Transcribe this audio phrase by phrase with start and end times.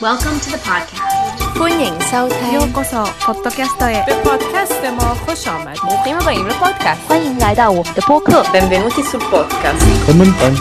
[0.00, 1.38] Welcome to the podcast.
[1.58, 2.52] 歡迎收聽。
[2.52, 4.04] ようこそポッドキャストへ。
[4.06, 6.98] The podcast でも歡迎歡迎 the podcast。
[7.08, 8.42] 歡迎來到我們的播客。
[8.52, 9.78] Benvenuti sul podcast.
[10.06, 10.54] beim on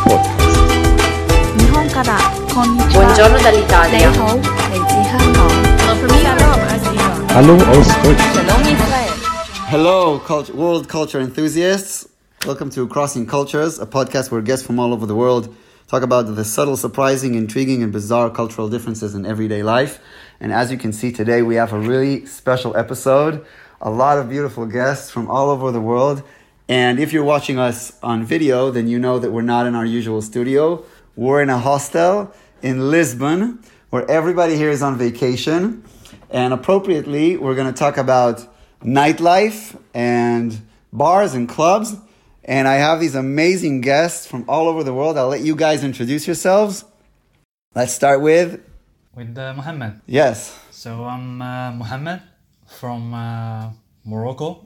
[3.39, 3.97] dall'Italia。
[3.97, 5.37] 你好，嚟自香港。
[5.77, 6.37] Hello from Iran.
[7.29, 8.49] Hallo aus Deutschland.
[9.69, 12.07] Hello, cult- world culture enthusiasts.
[12.45, 15.49] Welcome to Crossing Cultures, a podcast where guests from all over the world
[15.87, 19.99] talk about the subtle, surprising, intriguing, and bizarre cultural differences in everyday life.
[20.39, 23.45] And as you can see today, we have a really special episode.
[23.81, 26.23] A lot of beautiful guests from all over the world.
[26.67, 29.85] And if you're watching us on video, then you know that we're not in our
[29.85, 30.83] usual studio.
[31.15, 35.83] We're in a hostel in Lisbon where everybody here is on vacation.
[36.29, 38.45] And appropriately, we're going to talk about
[38.83, 40.61] nightlife and
[40.91, 41.95] bars and clubs.
[42.47, 45.17] And I have these amazing guests from all over the world.
[45.17, 46.85] I'll let you guys introduce yourselves.
[47.75, 48.61] Let's start with
[49.13, 49.99] with uh, Mohammed.
[50.05, 50.57] yes.
[50.71, 52.21] So I'm uh, Mohammed
[52.67, 53.71] from uh,
[54.05, 54.63] Morocco.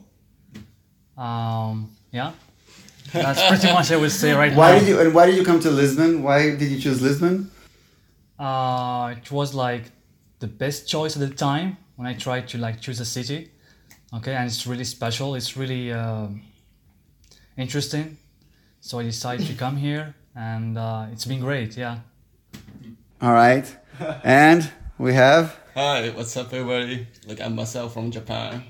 [1.16, 2.32] Um, yeah,
[3.12, 4.58] that's pretty much I would say right now.
[4.58, 4.78] Why now.
[4.78, 6.22] did you and why did you come to Lisbon?
[6.22, 7.50] Why did you choose Lisbon?
[8.38, 9.90] Uh, it was like
[10.38, 13.50] the best choice at the time when I tried to like choose a city.
[14.14, 15.34] Okay, and it's really special.
[15.34, 16.28] It's really uh,
[17.56, 18.18] interesting.
[18.80, 21.76] So I decided to come here, and uh, it's been great.
[21.76, 21.98] Yeah.
[23.20, 23.64] All right.
[24.24, 27.06] and we have Hi, what's up, everybody?
[27.26, 28.62] Like I'm myself from Japan,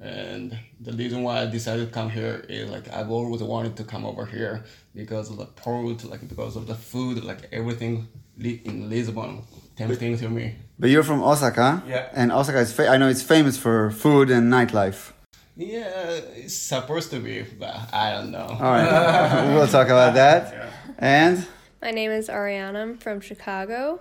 [0.00, 3.84] and the reason why I decided to come here is like I've always wanted to
[3.84, 8.90] come over here because of the port, like because of the food, like everything in
[8.90, 9.42] Lisbon
[9.76, 10.54] tempting to me.
[10.78, 11.82] but you're from Osaka.
[11.88, 12.08] Yeah.
[12.12, 15.12] And Osaka is fa- I know it's famous for food and nightlife.
[15.56, 18.46] Yeah, it's supposed to be, but I don't know.
[18.46, 19.54] All right.
[19.54, 20.72] we'll talk about that.
[20.98, 21.46] And
[21.82, 22.76] My name is Ariana.
[22.76, 24.00] I'm from Chicago.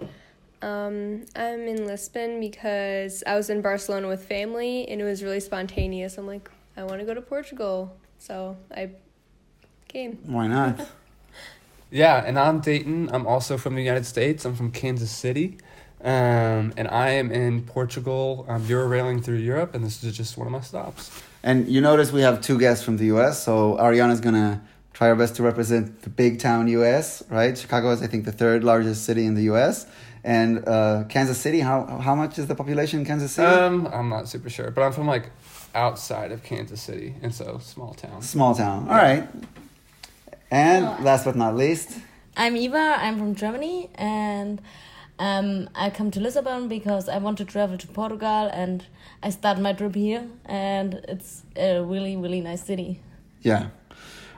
[0.62, 5.42] Um, I'm in Lisbon because I was in Barcelona with family and it was really
[5.42, 6.18] spontaneous.
[6.18, 7.98] I'm like, I want to go to Portugal.
[8.18, 8.92] So I
[9.88, 10.20] came.
[10.26, 10.88] why not?
[11.92, 13.10] Yeah, and I'm Dayton.
[13.14, 14.44] I'm also from the United States.
[14.44, 15.60] I'm from Kansas City.
[16.04, 18.46] Um, and I am in Portugal.
[18.50, 21.22] I'm Euro railing through Europe, and this is just one of my stops.
[21.46, 24.64] And you notice we have two guests from the US, so Ariana's gonna
[24.94, 27.56] try her best to represent the big town US, right?
[27.56, 29.86] Chicago is, I think, the third largest city in the US.
[30.24, 33.46] And uh, Kansas City, how, how much is the population in Kansas City?
[33.46, 35.30] Um, I'm not super sure, but I'm from like
[35.76, 38.24] outside of Kansas City, and so small town.
[38.24, 38.88] Small town.
[38.90, 39.28] All right.
[40.50, 42.00] And last but not least,
[42.36, 42.98] I'm Eva.
[42.98, 44.60] I'm from Germany, and
[45.20, 48.86] um, I come to Lisbon because I want to travel to Portugal, and
[49.24, 53.00] I start my trip here, and it's a really really nice city.
[53.42, 53.68] yeah.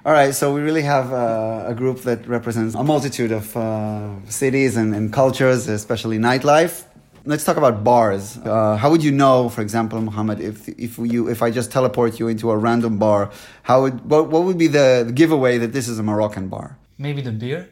[0.06, 4.26] All right, so we really have uh, a group that represents a multitude of uh,
[4.30, 6.86] cities and, and cultures, especially nightlife.
[7.26, 8.38] Let's talk about bars.
[8.38, 12.20] Uh, how would you know, for example, Mohammed, if if you if I just teleport
[12.20, 13.32] you into a random bar,
[13.64, 16.78] how would what, what would be the, the giveaway that this is a Moroccan bar?
[16.98, 17.70] Maybe the beer.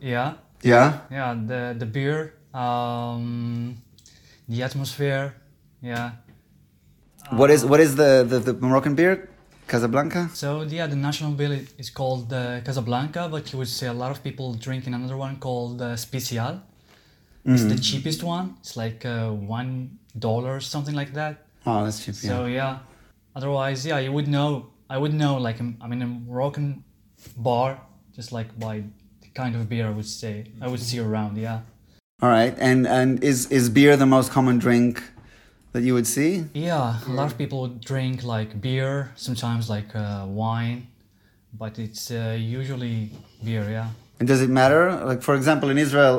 [0.00, 0.34] Yeah.
[0.62, 1.00] Yeah.
[1.10, 3.76] yeah the the beer um
[4.48, 5.34] the atmosphere
[5.80, 6.10] yeah
[7.30, 9.28] What is what is the, the, the Moroccan beer?
[9.68, 10.30] Casablanca.
[10.32, 14.10] so yeah the national beer is called uh, casablanca but you would see a lot
[14.10, 16.60] of people drinking another one called uh, special
[17.44, 21.34] it's the cheapest one it's like uh, one dollar something like that
[21.66, 22.14] Oh, that's cheap.
[22.14, 22.78] So yeah
[23.36, 24.50] otherwise yeah you would know
[24.88, 26.82] i would know like i'm, in a moroccan
[27.36, 27.78] bar
[28.16, 28.82] just like by
[29.40, 30.32] kind of beer i would say
[30.64, 31.60] i would see around yeah
[32.24, 34.94] All right, and and is is beer the most common drink
[35.72, 36.30] that you would see?
[36.68, 38.92] Yeah, a lot of people would drink like beer,
[39.26, 40.78] sometimes like uh, wine,
[41.62, 42.96] but it's uh, usually
[43.46, 43.64] beer.
[43.76, 43.88] Yeah.
[44.18, 44.82] And does it matter?
[45.10, 46.14] Like for example, in Israel,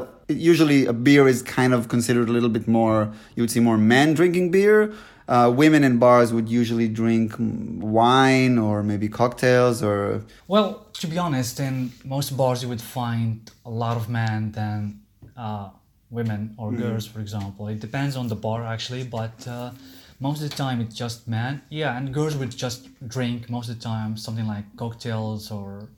[0.51, 2.99] usually a beer is kind of considered a little bit more.
[3.35, 4.79] You would see more men drinking beer.
[5.29, 10.25] Uh, women in bars would usually drink mm, wine or maybe cocktails or.
[10.47, 15.01] Well, to be honest, in most bars you would find a lot of men than
[15.37, 15.69] uh,
[16.09, 17.67] women or girls, for example.
[17.67, 19.69] It depends on the bar actually, but uh,
[20.19, 21.61] most of the time it's just men.
[21.69, 25.89] Yeah, and girls would just drink most of the time something like cocktails or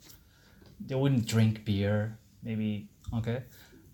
[0.87, 3.43] they wouldn't drink beer, maybe okay,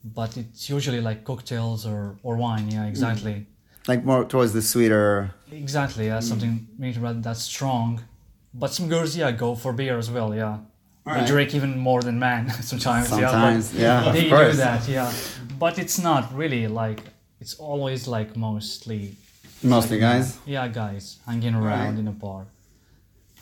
[0.04, 2.72] but it's usually like cocktails or or wine.
[2.72, 3.46] Yeah, exactly.
[3.88, 5.32] Like more towards the sweeter.
[5.52, 8.02] Exactly, yeah, something maybe rather that strong.
[8.54, 10.58] But some girls, yeah, go for beer as well, yeah.
[11.06, 11.28] They Alright.
[11.28, 13.08] drink even more than men sometimes.
[13.10, 15.14] Sometimes, yeah, yeah, but they do that, yeah.
[15.58, 17.00] But it's not really like
[17.40, 19.16] it's always like mostly
[19.64, 20.38] Mostly guys.
[20.46, 22.00] yeah guys hanging around Right.
[22.00, 22.46] in a bar.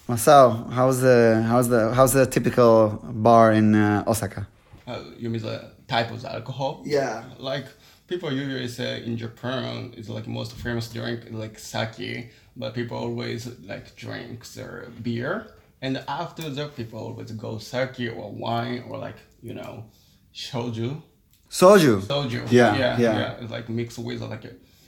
[0.07, 4.48] Masao, how's the how's the how's the typical bar in uh, Osaka?
[4.88, 6.83] Uh, you mean the type of alcohol?
[6.86, 7.24] Yeah.
[7.39, 7.65] Like
[8.07, 13.47] people usually say in Japan it's like most famous drink like sake, but people always
[13.59, 15.47] like drink their beer.
[15.81, 19.85] And after that, people always go sake or wine or like you know,
[20.33, 21.01] shoju.
[21.49, 22.01] Soju.
[22.01, 22.51] Soju.
[22.51, 23.31] Yeah, yeah, yeah.
[23.39, 24.43] It's like mixed with like,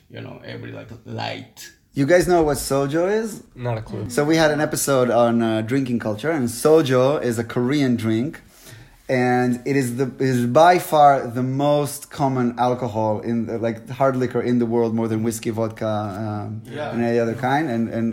[0.10, 1.72] you know, every like light.
[1.94, 3.44] You guys know what soju is?
[3.56, 4.10] Not a clue.
[4.10, 8.42] So we had an episode on uh, drinking culture, and soju is a Korean drink,
[9.10, 14.16] and it is the is by far the most common alcohol in the, like hard
[14.18, 16.92] liquor in the world, more than whiskey, vodka, um, Yeah.
[16.92, 17.70] and any other kind.
[17.70, 18.08] And and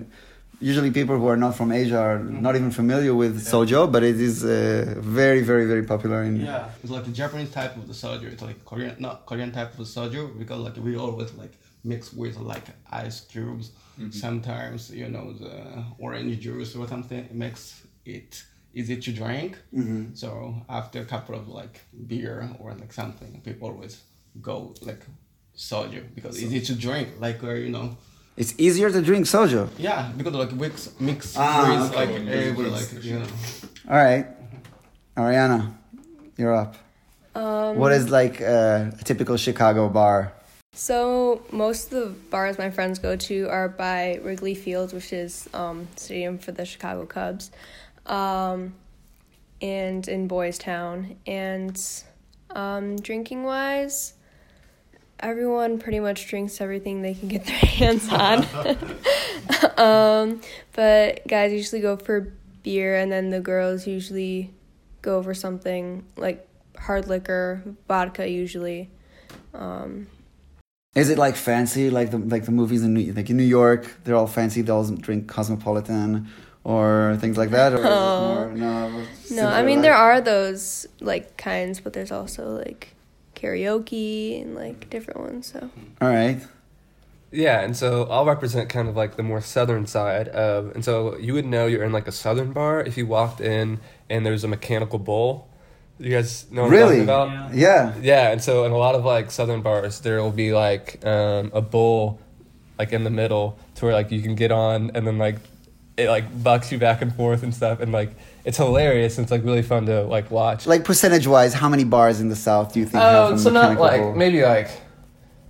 [0.61, 4.19] usually people who are not from Asia are not even familiar with soju, but it
[4.21, 6.37] is uh, very very very popular in.
[6.37, 8.27] Yeah, it's like the Japanese type of the soju.
[8.35, 12.13] It's like Korean, not Korean type of the soju because like we always like mix
[12.13, 13.73] with like ice cubes.
[14.11, 18.43] Sometimes you know the orange juice or something it makes it
[18.75, 19.57] easy to drink.
[19.75, 20.17] Mhm.
[20.17, 24.01] So after a couple of like beer or like something, people always
[24.41, 25.03] go like
[25.57, 27.09] soju because easy to drink.
[27.21, 27.97] Like uh, you know,
[28.37, 29.69] It's easier to drink soju.
[29.79, 31.97] yeah, because like mix mix Ah, okay.
[31.97, 33.27] like every like you know.
[33.89, 34.27] All right,
[35.17, 35.73] Ariana,
[36.37, 36.75] you're up.
[37.35, 40.33] Um, What is like uh, a typical Chicago bar?
[40.77, 45.49] So most of the bars my friends go to are by Wrigley Field, which is
[45.55, 47.51] um, stadium for the Chicago Cubs,
[48.07, 48.75] um,
[49.61, 51.17] and in Boys Town.
[51.27, 51.81] And
[52.51, 54.15] um, drinking wise,
[55.21, 58.47] everyone pretty much drinks everything they can get their hands on.
[59.79, 60.41] um,
[60.73, 64.53] but guys usually go for beer, and then the girls usually
[65.03, 66.49] go for something like
[66.79, 68.91] hard liquor, vodka usually.
[69.53, 70.09] Um,
[70.95, 74.01] Is it like fancy, like the like the movies in New, like in New York?
[74.05, 74.63] They're all fancy.
[74.63, 76.29] They all drink Cosmopolitan
[76.65, 77.73] or things like that.
[77.75, 78.35] Or Oh.
[78.35, 79.83] more, no, No, I mean life?
[79.85, 82.95] there are those like kinds, but there's also like
[83.37, 85.53] karaoke and like different ones.
[85.53, 85.71] So
[86.01, 86.41] All right.
[87.31, 91.17] Yeah, and so I'll represent kind of like the more southern side of, and so
[91.19, 94.45] you would know you're in like a southern bar if you walked in and there's
[94.45, 95.49] a mechanical bull.
[95.99, 97.01] You guys know what Really?
[97.01, 97.55] I'm talking about?
[97.55, 97.93] Yeah.
[98.01, 101.51] Yeah, and so in a lot of like southern bars, there will be like um,
[101.53, 102.21] a bull,
[102.79, 105.37] like in the middle, to where like you can get on and then like
[105.97, 108.11] it like bucks you back and forth and stuff, and like
[108.45, 109.17] it's hilarious.
[109.19, 110.67] and It's like really fun to like watch.
[110.67, 113.51] Like percentage wise, how many bars in the South do you think Oh, a so
[113.51, 114.15] not like bull?
[114.15, 114.69] maybe like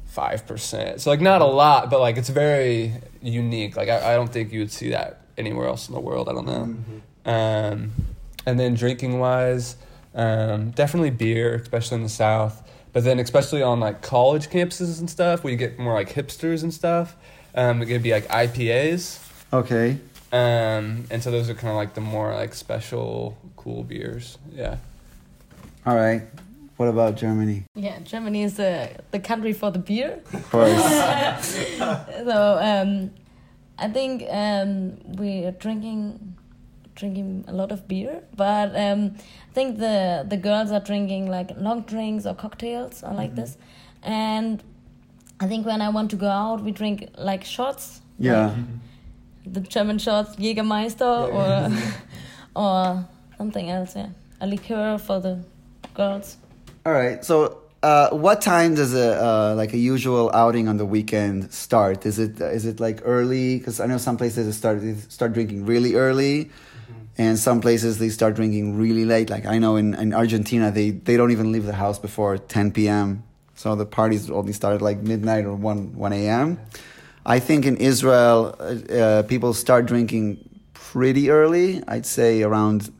[0.06, 1.00] five percent.
[1.00, 2.92] So like not a lot, but like it's very
[3.22, 3.76] unique.
[3.76, 6.28] Like I, I don't think you would see that anywhere else in the world.
[6.28, 6.76] I don't know.
[7.32, 7.92] Um,
[8.46, 9.76] and then drinking wise,
[10.14, 12.60] um, definitely beer, especially in the South.
[12.92, 16.62] But then especially on like college campuses and stuff, where you get more like hipsters
[16.62, 17.16] and stuff,
[17.56, 19.18] um, it could be like IPAs.
[19.52, 19.98] Okay.
[20.34, 24.36] Um, and so those are kind of like the more like special cool beers.
[24.52, 24.78] Yeah.
[25.86, 26.22] All right.
[26.76, 27.62] What about Germany?
[27.76, 30.20] Yeah, Germany is the the country for the beer.
[30.32, 30.82] Of course.
[31.78, 33.12] so um,
[33.78, 36.34] I think um, we are drinking
[36.96, 39.14] drinking a lot of beer, but um,
[39.50, 43.56] I think the the girls are drinking like long drinks or cocktails or like this,
[44.02, 44.60] and
[45.38, 48.00] I think when I want to go out, we drink like shots.
[48.18, 48.46] Yeah.
[48.46, 48.56] like
[49.46, 51.76] the German shots, Jägermeister or
[52.56, 53.08] or
[53.38, 53.96] something else.
[53.96, 54.08] Yeah,
[54.40, 55.44] a liqueur for the
[55.94, 56.36] girls.
[56.86, 57.24] All right.
[57.24, 62.06] So, uh, what time does a uh, like a usual outing on the weekend start?
[62.06, 63.58] Is it is it like early?
[63.58, 66.50] Because I know some places they start they start drinking really early,
[67.18, 69.30] and some places they start drinking really late.
[69.30, 72.70] Like I know in, in Argentina, they they don't even leave the house before ten
[72.72, 73.22] p.m.
[73.54, 76.58] So the parties only start at like midnight or one one a.m.
[77.26, 78.64] I think in Israel, uh,
[78.94, 80.38] uh, people start drinking
[80.74, 81.82] pretty early.
[81.88, 82.90] I'd say around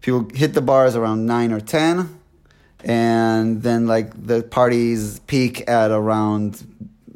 [0.00, 2.20] people hit the bars around nine or ten
[2.84, 6.62] and then like the parties peak at around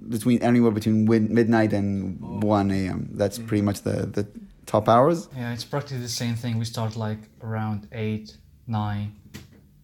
[0.08, 4.26] between anywhere between midnight and 1 a.m that's pretty much the the
[4.64, 6.58] top hours Yeah, it's practically the same thing.
[6.58, 8.36] We start like around eight,
[8.66, 9.08] nine,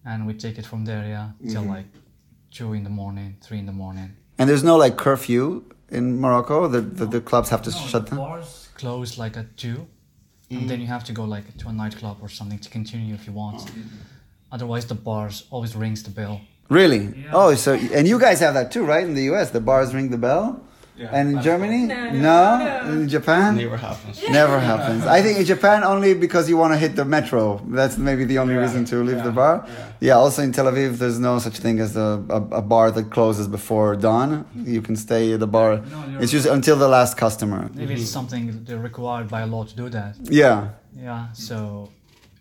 [0.09, 1.03] and we take it from there.
[1.15, 1.75] Yeah, till Mhm.
[1.75, 1.87] like
[2.57, 4.09] two in the morning, three in the morning.
[4.39, 5.45] and there's no like curfew
[5.89, 8.19] in morocco the the, the clubs have to No, shut the down?
[8.19, 9.87] bars close like at two,
[10.49, 10.89] and then you mm.
[10.95, 13.61] have to go like to a nightclub or something to continue if you want.
[13.61, 13.71] Oh,
[14.51, 16.41] Otherwise, the bars always rings the bell.
[16.69, 17.25] really?
[17.31, 20.09] Oh so and you guys have that too right in the us the bars ring
[20.09, 20.64] the bell
[20.97, 21.09] Yeah.
[21.17, 21.81] and in germany?
[21.87, 22.13] Right.
[22.13, 23.55] no, in japan?
[23.57, 24.15] Never happens.
[24.29, 25.05] never happens.
[25.05, 27.61] I think in japan only because you want to hit the metro.
[27.79, 29.55] That's maybe the only reason to leave the bar.
[29.99, 30.13] Yeah.
[30.23, 33.47] also in tel aviv there's no such thing as a, a, a bar that closes
[33.57, 34.29] before dawn.
[34.75, 35.71] You can stay at the bar.
[35.73, 37.69] You're it's just until the last customer.
[37.73, 40.15] Maybe it's something they're required by law to do that.
[40.41, 40.69] yeah.
[41.07, 41.89] Yeah, so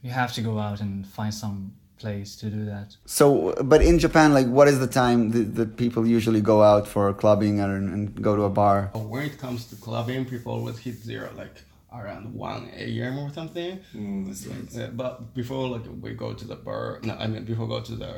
[0.05, 1.73] you have to go out and find some
[2.05, 2.89] place to do that.
[3.19, 3.27] So,
[3.73, 7.05] but in Japan, like, what is the time that, that people usually go out for
[7.23, 8.79] clubbing and, and go to a bar?
[8.95, 11.57] When it comes to clubbing, people always hit zero, like
[11.99, 13.19] around 1 a.m.
[13.25, 13.73] or something.
[13.95, 17.95] Uh, but before like we go to the bar, no, I mean before go to
[18.05, 18.15] the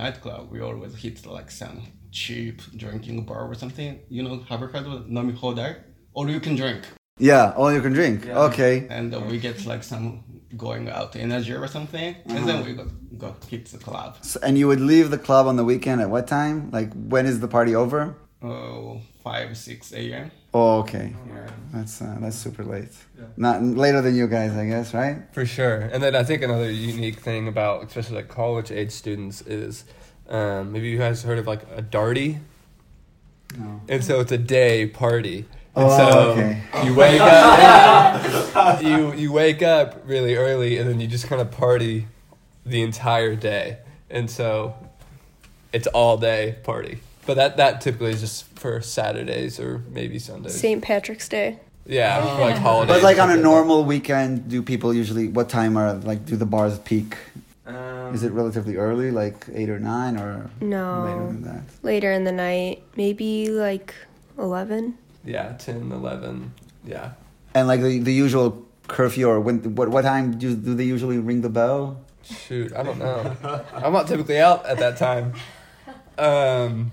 [0.00, 1.76] nightclub, we always hit like some
[2.10, 3.90] cheap drinking bar or something.
[4.08, 5.72] You know, have you heard of Nomi Hodai?
[6.14, 6.82] All you can drink.
[7.30, 8.26] Yeah, all you can drink.
[8.48, 8.86] Okay.
[8.96, 10.24] And uh, we get like some
[10.56, 12.86] going out in energy or something, and then we go,
[13.18, 14.16] go hit the club.
[14.22, 16.70] So, and you would leave the club on the weekend at what time?
[16.70, 18.14] Like, when is the party over?
[18.42, 20.30] Oh, five six a.m.
[20.54, 21.14] Oh, okay.
[21.28, 21.50] Yeah.
[21.72, 22.88] That's uh, that's super late.
[23.36, 25.22] Not later than you guys, I guess, right?
[25.32, 25.80] For sure.
[25.92, 29.84] And then I think another unique thing about especially like college age students is
[30.28, 32.40] um, maybe you guys heard of like a darty.
[33.58, 33.80] No.
[33.88, 35.46] And so it's a day party.
[35.76, 36.62] And Oh, so okay.
[36.84, 41.50] you wake up you you wake up really early and then you just kind of
[41.50, 42.06] party
[42.66, 43.78] the entire day.
[44.10, 44.74] And so
[45.72, 46.98] it's all day party.
[47.26, 50.58] But that that typically is just for Saturdays or maybe Sundays.
[50.58, 50.82] St.
[50.82, 51.60] Patrick's Day.
[51.86, 52.96] Yeah, for, like holidays.
[52.96, 56.46] But like on a normal weekend, do people usually what time are like do the
[56.46, 57.16] bars peak?
[57.66, 61.04] Um, Is it relatively early, like eight or nine, or No.
[61.04, 61.60] later than that?
[61.82, 63.94] Later in the night, maybe like
[64.38, 64.96] 11.
[65.24, 66.52] Yeah, 10, 11.
[66.84, 67.12] Yeah.
[67.54, 71.18] And like the, the usual curfew, or when what what time do do they usually
[71.18, 72.00] ring the bell?
[72.22, 73.36] Shoot, I don't know.
[73.72, 75.34] I'm not typically out at that time.
[76.18, 76.90] Um,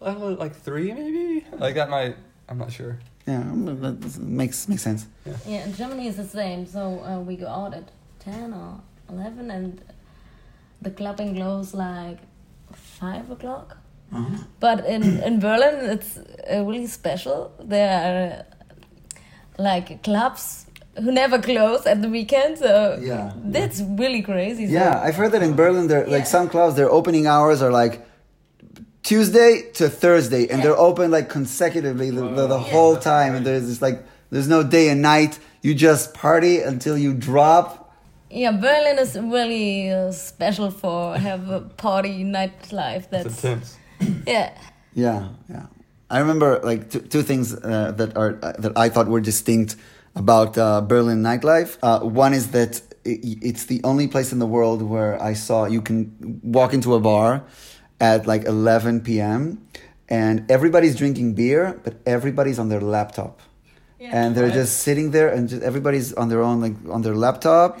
[0.00, 1.44] I don't know, like three maybe.
[1.52, 2.16] Like that might.
[2.48, 2.98] I'm not sure.
[3.26, 5.06] Yeah, that makes makes sense.
[5.46, 6.66] Yeah, in Germany is the same.
[6.66, 9.80] So uh, we go out at 10 or 11 and
[10.82, 12.18] the clubbing closes like
[12.72, 13.76] 5 o'clock.
[14.60, 17.52] But in, in Berlin, it's uh, really special.
[17.60, 18.44] There are
[19.58, 20.66] like clubs
[20.98, 22.58] who never close at the weekend.
[22.58, 23.32] So Yeah.
[23.44, 24.66] that's really crazy.
[24.66, 27.70] So- Yeah, I've heard that in Berlin, there like some clubs, their opening hours are
[27.72, 28.06] like
[29.02, 33.34] Tuesday to Thursday, and they're open like consecutively the, the, the whole time.
[33.34, 35.38] And there's just like there's no day and night.
[35.62, 37.76] You just party until you drop.
[38.30, 43.10] Yeah, Berlin is really uh, special for have a party nightlife.
[43.10, 43.76] That's intense.
[44.26, 44.56] Yeah.
[44.94, 45.66] Yeah, yeah.
[46.10, 49.76] I remember like two, two things uh, that are uh, that I thought were distinct
[50.16, 51.78] about uh, Berlin nightlife.
[51.82, 55.80] Uh, one is that it's the only place in the world where I saw you
[55.80, 57.44] can walk into a bar
[57.98, 59.66] at like 11 p.m.
[60.08, 63.40] and everybody's drinking beer, but everybody's on their laptop,
[64.00, 67.80] and they're just sitting there, and just, everybody's on their own like on their laptop,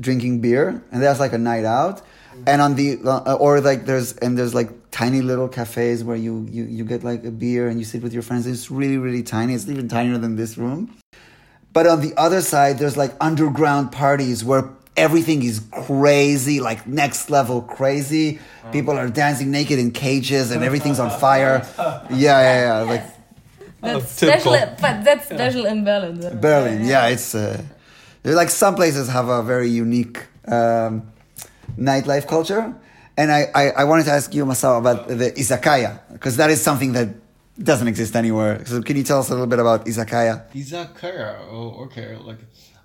[0.00, 2.02] drinking beer, and that's like a night out.
[2.46, 6.46] And on the uh, or like there's and there's like tiny little cafes where you
[6.48, 8.46] you you get like a beer and you sit with your friends.
[8.46, 9.54] It's really really tiny.
[9.54, 10.96] It's even tinier than this room.
[11.72, 17.30] But on the other side, there's like underground parties where everything is crazy, like next
[17.30, 18.38] level crazy.
[18.72, 21.66] People are dancing naked in cages and everything's on fire.
[21.78, 22.78] Yeah, yeah, yeah.
[22.82, 23.04] Like
[23.80, 24.52] That's typical.
[24.52, 26.20] special, but that's special in Berlin.
[26.20, 26.34] though.
[26.34, 27.62] Berlin, yeah, it's uh,
[28.22, 31.10] like some places have a very unique um,
[31.78, 32.74] nightlife culture,
[33.16, 36.62] and I, I, I wanted to ask you, Masao, about the izakaya because that is
[36.62, 37.08] something that
[37.62, 38.64] doesn't exist anywhere.
[38.64, 40.50] So can you tell us a little bit about izakaya?
[40.52, 41.38] Izakaya.
[41.50, 42.16] Oh, okay.
[42.16, 42.38] Like,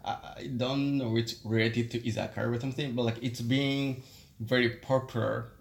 [0.03, 4.03] I, don't know it's related to izakaya or something, but like it's being
[4.39, 5.51] very popular.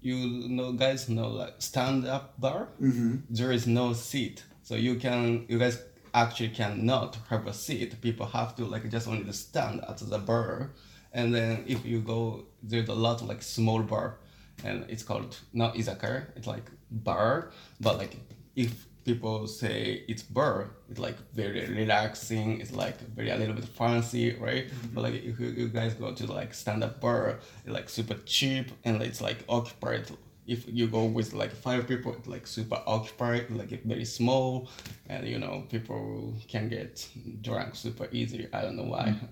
[0.00, 2.68] You know, guys know like stand-up bar.
[2.80, 3.16] Mm-hmm.
[3.30, 5.82] There is no seat, so you can you guys
[6.14, 8.00] actually cannot have a seat.
[8.00, 10.70] People have to like just only stand at the bar,
[11.12, 14.18] and then if you go, there's a lot of like small bar,
[14.64, 16.26] and it's called not izakaya.
[16.36, 17.50] It's like bar,
[17.80, 18.16] but like
[18.56, 22.60] if people say it's bar, it's like very relaxing.
[22.60, 24.66] It's like very a little bit fancy, right?
[24.68, 24.94] Mm-hmm.
[24.94, 28.18] But like if you, you guys go to like stand up bar, it's like super
[28.26, 30.10] cheap and it's like occupied.
[30.46, 34.68] If you go with like five people, it's like super occupied, like very small,
[35.08, 37.06] and you know people can get
[37.42, 38.48] drunk super easy.
[38.52, 39.06] I don't know why.
[39.08, 39.26] Mm-hmm.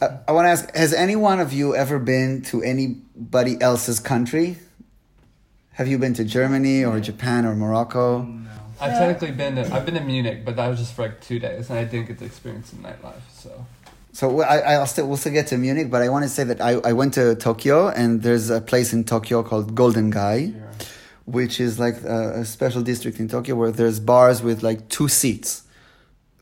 [0.00, 3.60] Uh, I, I want to ask: Has any one of you ever been to anybody
[3.60, 4.58] else's country?
[5.72, 8.28] Have you been to Germany or Japan or Morocco?
[8.80, 11.38] I've technically been to, I've been to Munich, but that was just for like two
[11.38, 13.22] days, and I didn't get to experience the nightlife.
[13.32, 13.64] So
[14.12, 16.60] So I, I'll still we'll still get to Munich, but I want to say that
[16.60, 20.52] I, I went to Tokyo and there's a place in Tokyo called Golden Gai,
[21.24, 25.08] which is like a, a special district in Tokyo where there's bars with like two
[25.08, 25.62] seats.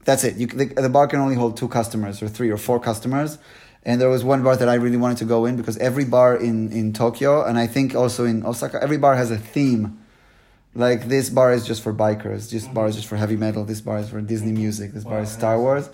[0.04, 0.36] That's it.
[0.36, 3.38] You, the, the bar can only hold two customers or three or four customers.
[3.82, 6.36] And there was one bar that I really wanted to go in because every bar
[6.36, 9.98] in, in Tokyo and I think also in Osaka, every bar has a theme.
[10.74, 13.80] Like this bar is just for bikers, this bar is just for heavy metal, this
[13.80, 15.90] bar is for Disney music, this bar is Star Wars.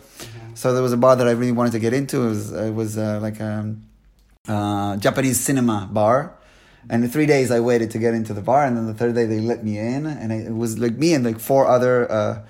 [0.55, 2.25] So there was a bar that I really wanted to get into.
[2.25, 3.75] It was, it was uh, like a
[4.49, 6.35] uh, Japanese cinema bar.
[6.91, 9.15] And in three days I waited to get into the bar, and then the third
[9.15, 12.11] day they let me in, and I, it was like me and like four other
[12.11, 12.43] uh,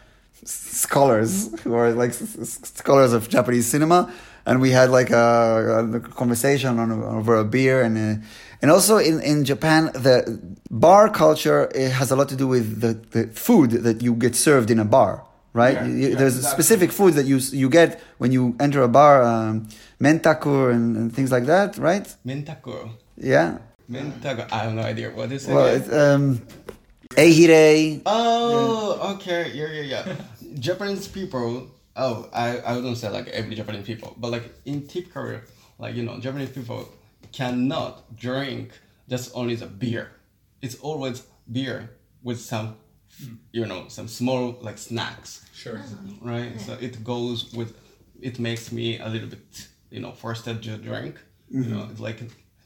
[0.47, 4.13] scholars who are like scholars of Japanese cinema,
[4.47, 8.25] and we had like a, a conversation on over a beer, and uh,
[8.63, 10.39] and also in in Japan the
[10.71, 14.35] bar culture it has a lot to do with the, the food that you get
[14.37, 15.23] served in a bar.
[15.53, 16.57] Right, Yeah, You- yeah, there's exactly.
[16.65, 21.07] specific food that you you get when you enter a bar, um, mentaku and, and
[21.17, 22.07] things like that, right?
[22.27, 22.91] Mentaku.
[23.17, 23.59] Yeah.
[23.91, 24.43] Mentaku.
[24.53, 25.55] I have no idea what is it.
[25.55, 26.43] Well, it's, um,
[27.17, 28.03] eihire.
[28.05, 30.05] Oh, okay, yeah, yeah, yeah.
[30.59, 31.69] Japanese people.
[31.95, 35.41] Oh, I, I wouldn't say like every Japanese people, but like in typical,
[35.79, 36.89] like you know, Japanese people
[37.33, 38.73] cannot drink
[39.09, 40.13] just only the beer.
[40.63, 41.91] It's always beer
[42.23, 42.77] with some,
[43.53, 45.45] you know, some small like snacks.
[45.55, 45.79] Sure.
[45.79, 46.13] Uh-huh.
[46.21, 46.61] Right.
[46.61, 47.77] So it goes with.
[48.21, 51.17] It makes me a little bit, you know, forced to drink.
[51.51, 51.73] You mm-hmm.
[51.73, 52.21] know, it's like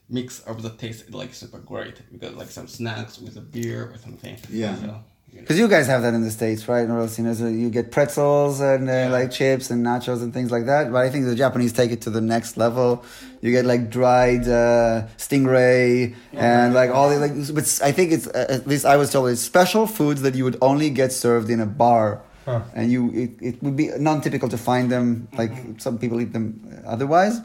[0.09, 3.99] mix of the taste like super great because like some snacks with a beer or
[3.99, 4.37] something.
[4.49, 4.75] Yeah.
[4.75, 5.05] So, you know.
[5.33, 6.89] Because you guys have that in the States, right?
[6.89, 10.33] Or else, you know, so you get pretzels and uh, like chips and nachos and
[10.33, 10.93] things like that.
[10.93, 13.05] But I think the Japanese take it to the next level.
[13.41, 17.33] You get like dried uh, stingray and like all the like.
[17.55, 20.45] But I think it's uh, at least I was told it's special foods that you
[20.45, 22.63] would only get served in a bar, Huh.
[22.75, 25.29] and you it, it would be non-typical to find them.
[25.37, 27.41] Like some people eat them otherwise.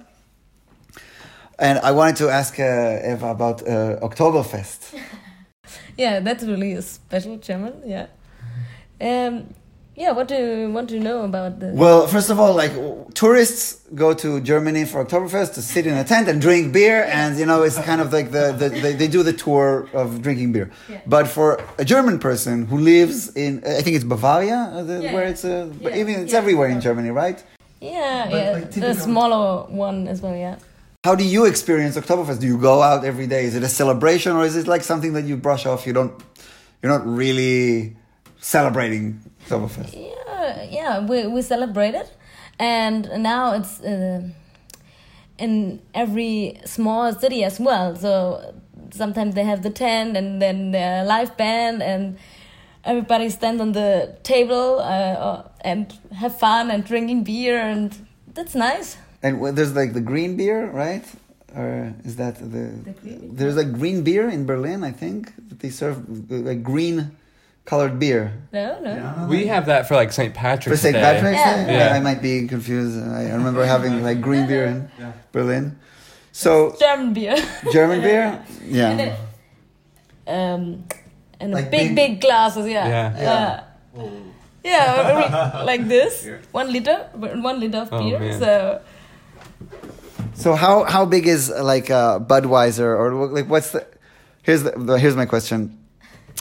[1.57, 2.63] And I wanted to ask uh,
[3.13, 4.99] Eva about uh, Oktoberfest.
[5.97, 7.73] Yeah, that's really a special German.
[7.85, 8.07] Yeah.
[9.01, 9.53] Um,
[9.95, 10.11] yeah.
[10.11, 11.67] What do you want to know about the?
[11.67, 12.73] Well, first of all, like
[13.13, 17.39] tourists go to Germany for Oktoberfest to sit in a tent and drink beer, and
[17.39, 20.51] you know it's kind of like the, the they, they do the tour of drinking
[20.51, 20.69] beer.
[20.89, 20.99] Yeah.
[21.07, 25.13] But for a German person who lives in, I think it's Bavaria, uh, the, Yeah.
[25.13, 25.99] where it's, uh, but Yeah.
[26.01, 26.39] even it's Yeah.
[26.39, 27.41] everywhere in Germany, right?
[27.81, 28.51] yeah, but yeah.
[28.51, 30.35] like the smaller one as well.
[30.35, 30.55] Yeah.
[31.05, 32.39] How do you experience Oktoberfest?
[32.39, 33.45] Do you go out every day?
[33.45, 35.85] Is it a celebration, or is it like something that you brush off?
[35.85, 36.11] You don't,
[36.81, 37.95] you're not really
[38.39, 39.93] celebrating Oktoberfest.
[39.93, 42.11] Yeah, yeah, we we celebrate it,
[42.57, 44.23] and now it's uh,
[45.37, 47.95] in every small city as well.
[47.95, 48.55] So
[48.89, 52.17] sometimes they have the tent, and then the live band, and
[52.83, 57.93] everybody stand on the table uh, and have fun and drinking beer, and
[58.33, 58.97] that's nice.
[59.25, 61.05] And wh- there's like the green beer, right?
[61.55, 62.65] Or is that the?
[63.01, 65.33] green- there's like green beer in Berlin, I think.
[65.49, 65.97] That they serve
[66.31, 66.97] uh, like green
[67.65, 68.23] colored beer.
[68.53, 69.25] No, no.
[69.27, 70.29] We have that for like St.
[70.33, 70.93] For Patrick's St.
[70.93, 71.01] Day.
[71.01, 71.65] Patrick's Yeah.
[71.65, 71.73] Day?
[71.77, 71.93] Yeah.
[71.93, 72.95] I, I might be confused.
[73.01, 74.79] I, I remember having like green beer in
[75.31, 75.79] Berlin.
[76.31, 77.35] So German beer.
[77.71, 78.25] German beer,
[78.61, 78.95] And yeah.
[78.99, 79.11] then,
[80.27, 80.63] um,
[81.39, 82.87] and Like big, big- big glasses, yeah.
[82.87, 83.07] Yeah.
[83.17, 83.63] Yeah.
[83.95, 84.09] Uh,
[84.63, 88.19] yeah, like this, one liter, one liter of Oh, beer.
[88.19, 88.39] man.
[88.39, 88.81] So
[90.35, 93.87] So how how big is like uh, Budweiser or like what's the?
[94.43, 95.79] Here's the, here's my question.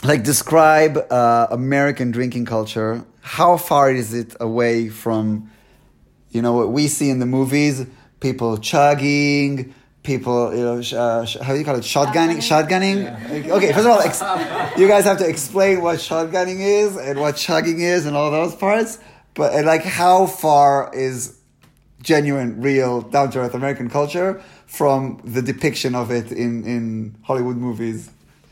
[0.03, 3.03] Like describe uh, American drinking culture.
[3.21, 5.49] How far is it away from,
[6.29, 7.87] you know, what we see in the movies?
[8.19, 11.83] People chugging, people, you know, sh- uh, sh- how do you call it?
[11.83, 13.05] Shotgunning, shotgunning.
[13.31, 17.19] Like, Okay, first of all, ex- you guys have to explain what shotgunning is and
[17.19, 18.99] what chugging is and all those parts.
[19.33, 21.39] But and like, how far is
[22.05, 27.57] genuine, real, down to earth American culture from the depiction of it in, in Hollywood
[27.57, 28.11] movies.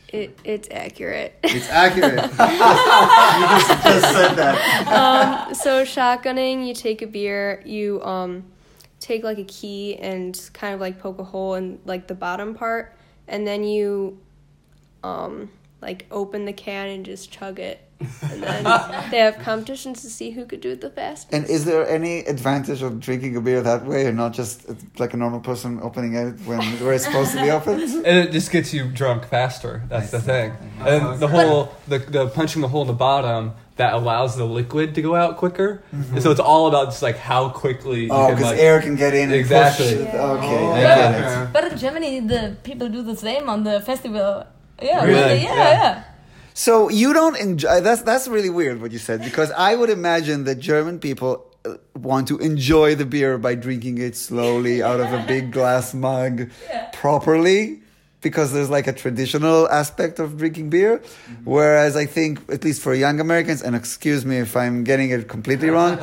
[0.09, 1.39] It, it's accurate.
[1.43, 2.13] It's accurate.
[2.23, 4.87] you just, just said that.
[4.87, 8.43] um, so shotgunning, you take a beer, you um,
[8.99, 12.55] take like a key and kind of like poke a hole in like the bottom
[12.55, 12.95] part,
[13.27, 14.19] and then you
[15.03, 15.49] um,
[15.81, 17.87] like open the can and just chug it.
[17.99, 18.63] And then
[19.11, 21.33] they have competitions to see who could do it the fastest.
[21.33, 24.73] And is there any advantage of drinking a beer that way and not just uh,
[24.97, 27.81] like a normal person opening it when where it's supposed to be opened?
[27.81, 29.83] And it just gets you drunk faster.
[29.89, 30.53] That's the thing.
[30.85, 34.93] And the whole the, the punching the hole in the bottom that allows the liquid
[34.95, 35.81] to go out quicker.
[35.91, 39.15] And so it's all about just like how quickly Oh, because like air can get
[39.15, 39.85] in and Exactly.
[39.85, 40.15] push it.
[40.15, 41.11] Okay, I Yeah.
[41.45, 41.53] get.
[41.53, 44.45] But in Germany, the people do the same on the festival.
[44.81, 45.13] Yeah, Really?
[45.21, 45.71] really, yeah, Yeah.
[45.81, 46.03] yeah.
[46.53, 47.81] So you don't enjoy.
[47.81, 51.75] That's that's really weird what you said because I would imagine that German people uh,
[51.95, 56.49] want to enjoy the beer by drinking it slowly out of a big glass mug,
[56.91, 57.81] properly,
[58.21, 61.01] because there's like a traditional aspect of drinking beer.
[61.43, 65.27] Whereas I think, at least for young Americans, and excuse me if I'm getting it
[65.27, 65.97] completely wrong,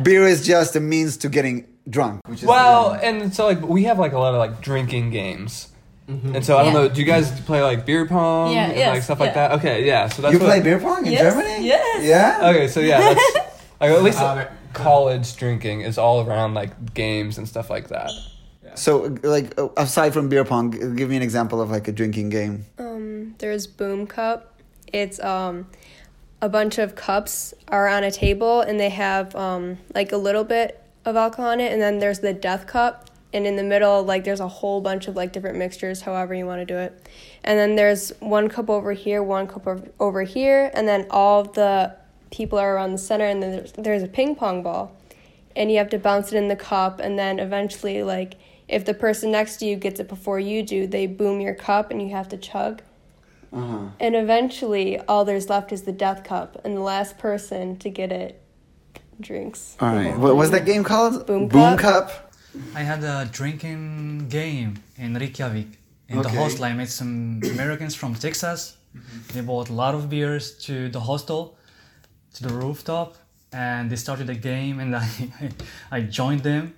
[0.02, 2.20] beer is just a means to getting drunk.
[2.26, 5.68] Which is Well, and so like we have like a lot of like drinking games.
[6.08, 6.80] And so I don't Yeah.
[6.82, 6.88] know.
[6.88, 9.52] Do you guys play like beer pong Yeah, and yes, like stuff like that?
[9.52, 10.08] Okay, yeah.
[10.08, 11.66] So that's you what, play beer pong in Yes, Germany?
[11.66, 12.04] yes.
[12.04, 12.48] Yeah.
[12.50, 13.34] Okay, so yeah, that's
[13.80, 14.20] like at least
[14.72, 18.10] college drinking is all around like games and stuff like that.
[18.74, 22.28] So, like, uh, aside from beer pong, give me an example of like a drinking
[22.28, 22.66] game.
[22.78, 24.52] Um, there's Boom Cup.
[24.92, 25.66] It's um,
[26.42, 30.44] a bunch of cups are on a table and they have um, like a little
[30.44, 34.02] bit of alcohol in it, and then there's the Death Cup, and in the middle,
[34.02, 37.08] like there's a whole bunch of like different mixtures, however you want to do it.
[37.44, 41.44] And then there's one cup over here, one cup over- over here, and then all
[41.44, 41.94] the
[42.30, 44.96] people are around the center, and then there's, there's a ping pong ball,
[45.54, 48.34] and you have to bounce it in the cup, and then eventually, like
[48.68, 51.90] if the person next to you gets it before you do, they boom your cup,
[51.90, 52.82] and you have to chug.
[53.52, 53.86] Uh-huh.
[54.00, 58.10] And eventually, all there's left is the death cup, and the last person to get
[58.10, 58.42] it
[59.20, 59.76] drinks.
[59.80, 60.16] All right.
[60.18, 61.26] What was that game called?
[61.26, 62.10] Boom Boom Cup.
[62.10, 62.25] Cup.
[62.74, 65.66] I had a drinking game in Reykjavik.
[66.08, 68.76] In the hostel, I met some Americans from Texas.
[69.32, 71.58] They bought a lot of beers to the hostel,
[72.34, 73.16] to the rooftop,
[73.52, 75.06] and they started a game, and I,
[75.90, 76.74] I joined them.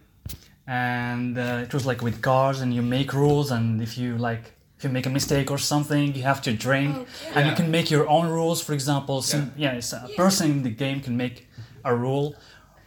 [0.67, 4.53] And uh, it was like with cards, and you make rules, and if you like,
[4.79, 7.91] if you make a mistake or something, you have to drink, and you can make
[7.91, 8.63] your own rules.
[8.63, 11.49] For example, some, yeah, it's a person in the game can make
[11.85, 12.35] a rule,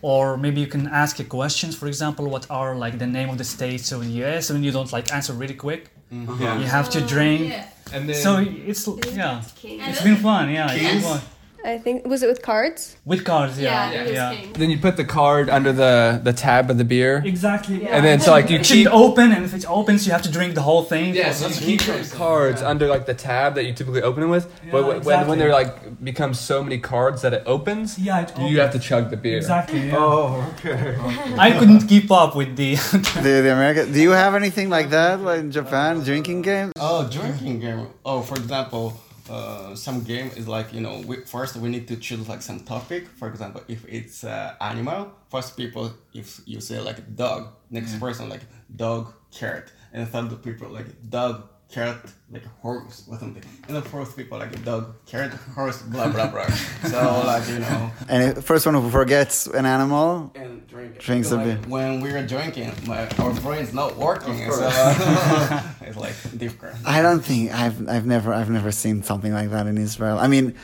[0.01, 1.75] or maybe you can ask a questions.
[1.75, 4.49] For example, what are like the name of the states of the U.S.
[4.49, 5.89] and you don't like answer really quick.
[6.11, 6.59] Yeah.
[6.59, 7.53] You have to oh, drink.
[7.93, 10.49] And then So it's yeah, it's been fun.
[10.49, 11.21] Yeah, it's been fun.
[11.63, 12.95] I think was it with cards?
[13.05, 13.59] with cards.
[13.59, 14.31] Yeah, Yeah, yeah.
[14.31, 17.87] it was then you put the card under the the tab of the beer, Exactly.
[17.87, 20.31] and then so like you It keep open, and if it opens, you have to
[20.31, 21.13] drink the whole thing.
[21.15, 24.27] Yeah, so you keep your cards under like the tab that you typically open it
[24.27, 24.45] with.
[24.65, 25.29] Yeah, but when, exactly.
[25.29, 28.79] when there like becomes so many cards that it opens, Yeah, it you have to
[28.79, 29.37] chug the beer.
[29.37, 29.87] Exactly.
[29.87, 29.97] Yeah.
[29.97, 30.95] Oh, okay.
[31.37, 32.75] I couldn't keep up with the.
[33.25, 33.91] the, the American.
[33.93, 36.73] Do you have anything like that, like in Japan, drinking games?
[36.79, 37.87] Oh, drinking game.
[38.05, 38.93] Oh, for example,
[39.31, 41.01] uh, some game is like you know.
[41.07, 43.07] We, first, we need to choose like some topic.
[43.07, 48.27] For example, if it's uh, animal, first people if you say like dog, next person
[48.27, 48.41] like
[48.75, 51.97] dog, carrot, and third people like dog, carrot,
[52.31, 56.09] like a horse or something, and the fourth people like a dog, carrot, horse, blah
[56.09, 56.47] blah blah.
[56.85, 57.91] so like you know.
[58.09, 60.31] And the first one who forgets an animal.
[60.35, 60.99] And drink.
[60.99, 61.59] Drinks a like, beer.
[61.67, 64.67] When we are drinking, my our brain's not working, so
[65.81, 66.77] it's like different.
[66.85, 70.17] I don't think I've I've never I've never seen something like that in Israel.
[70.19, 70.55] I mean,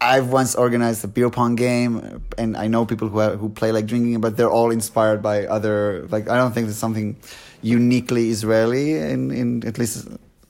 [0.00, 3.70] I've once organized a beer pong game, and I know people who have, who play
[3.72, 6.06] like drinking, but they're all inspired by other.
[6.10, 7.16] Like I don't think there's something
[7.62, 10.08] uniquely Israeli in in at least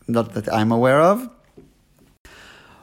[0.08, 1.28] not that I'm aware of.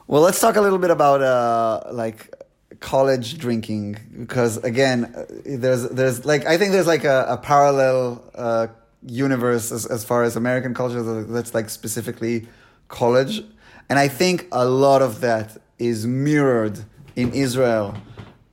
[0.06, 2.34] Well, let's talk a little bit about uh, like
[2.80, 8.24] college drinking because again, uh, there's there's like I think there's like a, a parallel
[8.34, 8.66] uh,
[9.06, 12.48] universe as, as far as American culture that's like specifically
[12.88, 13.42] college,
[13.88, 16.80] and I think a lot of that is mirrored
[17.16, 17.96] in Israel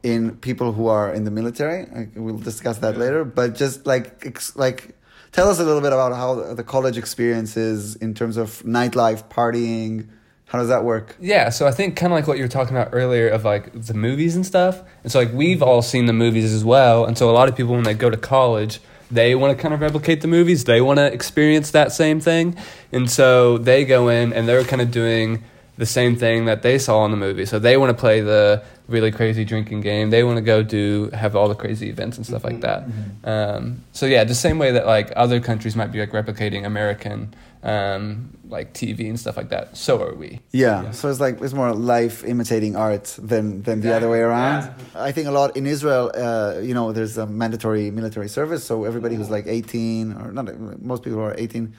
[0.04, 1.88] in people who are in the military.
[2.16, 4.97] We'll discuss that later, but just like ex- like
[5.32, 9.28] tell us a little bit about how the college experience is in terms of nightlife,
[9.30, 10.08] partying.
[10.46, 11.18] How does that work?
[11.20, 13.72] Yeah, so I think kind of like what you were talking about earlier of like
[13.74, 14.82] the movies and stuff.
[15.04, 17.04] And so like we've all seen the movies as well.
[17.06, 18.80] And so a lot of people when they go to college,
[19.12, 20.64] they want to kind of replicate the movies.
[20.64, 22.56] They want to experience that same thing.
[22.92, 25.44] And so they go in and they're kind of doing
[25.78, 27.46] the same thing that they saw in the movie.
[27.46, 30.10] So they want to play the really crazy drinking game.
[30.10, 32.88] They want to go do have all the crazy events and stuff like that.
[33.24, 37.34] Um, so yeah, the same way that like other countries might be like replicating American
[37.64, 39.76] um, like TV and stuff like that.
[39.76, 40.40] So are we.
[40.52, 44.72] Yeah, so it's like it's more life imitating art than than the other way around.
[44.96, 48.86] I think a lot in Israel, uh, you know, there's a mandatory military service, so
[48.86, 51.74] everybody who's like 18 or not, most people who are 18,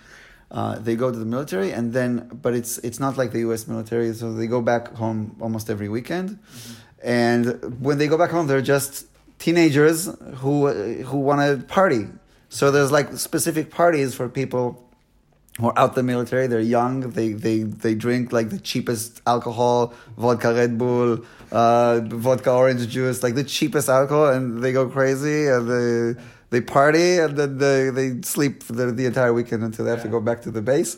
[0.50, 3.68] uh, they go to the military, and then but it's it's not like the U.S.
[3.68, 6.38] military, so they go back home almost every weekend,
[7.02, 9.06] and when they go back home, they're just
[9.38, 10.68] teenagers who
[11.04, 12.06] who want to party.
[12.48, 14.88] So there's like specific parties for people
[15.58, 16.46] who are out the military.
[16.46, 17.10] They're young.
[17.10, 23.22] They they they drink like the cheapest alcohol, vodka Red Bull, uh, vodka orange juice,
[23.22, 27.90] like the cheapest alcohol, and they go crazy and they they party and then they
[27.90, 30.96] they sleep the, the entire weekend until they have to go back to the base.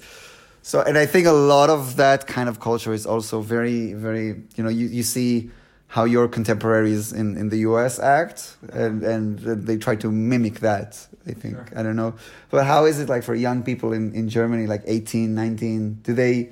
[0.63, 4.43] So and I think a lot of that kind of culture is also very very
[4.57, 5.51] you know you you see
[5.91, 11.05] how your contemporaries in, in the US act and, and they try to mimic that,
[11.27, 11.57] I think.
[11.77, 12.15] I don't know.
[12.49, 15.95] But how is it like for young people in, in Germany, like 18, 19?
[16.05, 16.51] Do they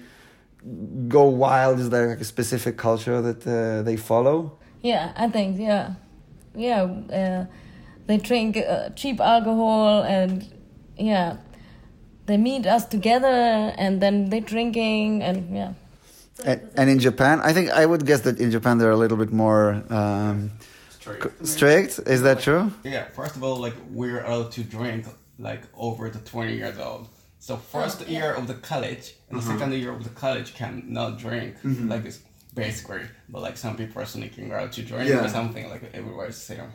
[1.07, 1.79] go wild?
[1.79, 4.59] Is there like a specific culture that uh, they follow?
[4.83, 5.95] Yeah, I think yeah,
[6.57, 6.83] yeah.
[6.83, 7.45] Uh,
[8.09, 10.33] they drink uh, cheap alcohol and
[10.97, 11.37] yeah,
[12.27, 13.37] they meet us together
[13.79, 15.73] and then they drinking and yeah.
[16.45, 19.17] And, and in Japan, I think I would guess that in Japan they're a little
[19.25, 20.51] bit more um,
[21.01, 21.99] c- strict.
[22.07, 22.73] Is that true?
[22.85, 25.07] Yeah, first of all, like we're allowed to drink
[25.39, 27.09] like over the 20 years old.
[27.41, 28.19] So first yeah.
[28.19, 29.53] year of the college and the Uh-huh.
[29.59, 31.57] second year of the college cannot drink.
[31.63, 31.89] Mhm.
[31.91, 32.21] Like it's
[32.55, 35.25] basically, but like some people are sneaking out to drink Yeah.
[35.25, 35.69] or something.
[35.71, 36.71] Like everywhere is same.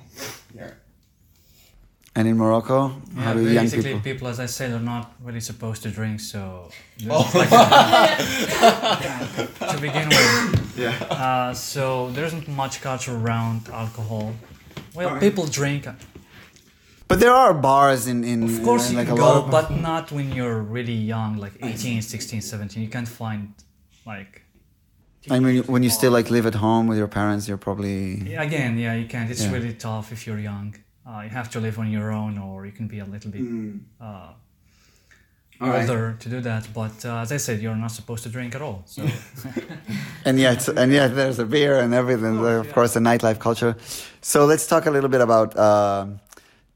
[0.55, 0.71] Yeah.
[2.15, 4.01] And in Morocco, Yeah, how do young basically, people?
[4.01, 6.19] people, as I said, are not really supposed to drink.
[6.19, 6.69] So,
[7.09, 7.31] Oh.
[7.33, 7.49] like,
[9.73, 10.91] to begin with, Yeah.
[11.09, 14.33] Uh, so there isn't much culture around alcohol.
[14.95, 15.21] Well, Alright.
[15.21, 15.87] people drink.
[17.07, 19.51] But there are bars in in Of course, uh, you can a lot go, of-
[19.51, 22.83] but not when you're really young, like 18, 16, 17.
[22.83, 23.53] You can't find
[24.05, 24.41] like.
[25.31, 27.99] I mean, when you still like live at home with your parents, you're probably
[28.33, 29.29] Yeah, again, yeah, you can't.
[29.31, 29.53] It's Yeah.
[29.55, 30.75] really tough if you're young.
[31.05, 33.43] Uh, you have to live on your own, or you can be a little bit
[33.99, 34.29] uh,
[35.61, 35.89] Alright.
[35.89, 36.67] older to do that.
[36.73, 38.83] But uh, as I said, you're not supposed to drink at all.
[38.85, 39.05] So
[40.25, 42.37] and yet and yet there's a beer and everything.
[42.37, 43.75] of course, the nightlife culture.
[44.21, 46.19] So let's talk a little bit about um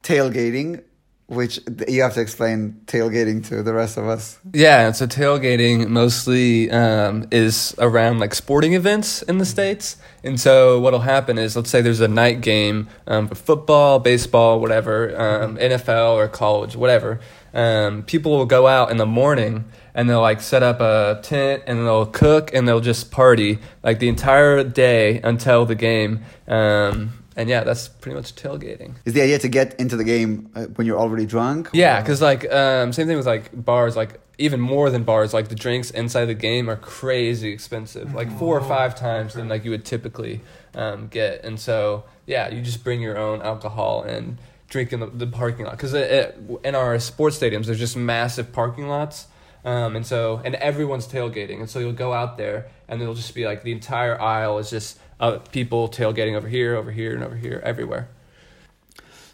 [0.03, 0.83] tailgating,
[1.27, 1.59] which
[1.89, 4.39] you have to explain tailgating to the rest of us.
[4.53, 10.79] Yeah, so tailgating mostly um, is around like sporting events in the states, and so
[10.79, 15.57] what'll happen is, let's say there's a night game um, for football, baseball, whatever, um,
[15.57, 17.19] NFL or college, whatever.
[17.53, 21.63] Um, people will go out in the morning and they'll like set up a tent
[21.65, 26.23] and they'll cook and they'll just party like the entire day until the game.
[26.47, 28.95] Um, and yeah, that's pretty much tailgating.
[29.05, 31.69] Is the idea to get into the game uh, when you're already drunk?
[31.71, 35.47] Yeah, because like um, same thing with like bars, like even more than bars, like
[35.47, 39.63] the drinks inside the game are crazy expensive, like four or five times than like
[39.63, 40.41] you would typically
[40.73, 41.43] um, get.
[41.45, 45.65] And so yeah, you just bring your own alcohol and drink in the, the parking
[45.65, 49.27] lot because in our sports stadiums there's just massive parking lots.
[49.63, 53.35] Um, and so, and everyone's tailgating, and so you'll go out there, and it'll just
[53.35, 57.23] be like the entire aisle is just uh, people tailgating over here, over here, and
[57.23, 58.09] over here, everywhere.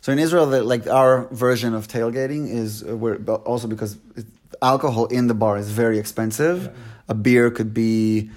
[0.02, 3.98] So in Israel, the, like our version of tailgating is uh, we're also because
[4.62, 6.76] alcohol in the bar is very expensive.
[7.08, 8.30] A beer could be,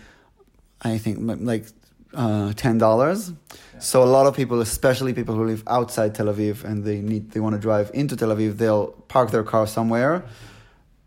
[0.82, 1.66] I think, like
[2.14, 3.32] uh, ten dollars.
[3.78, 7.32] So a lot of people, especially people who live outside Tel Aviv and they need
[7.32, 10.24] they want to drive into Tel Aviv, they'll park their car somewhere.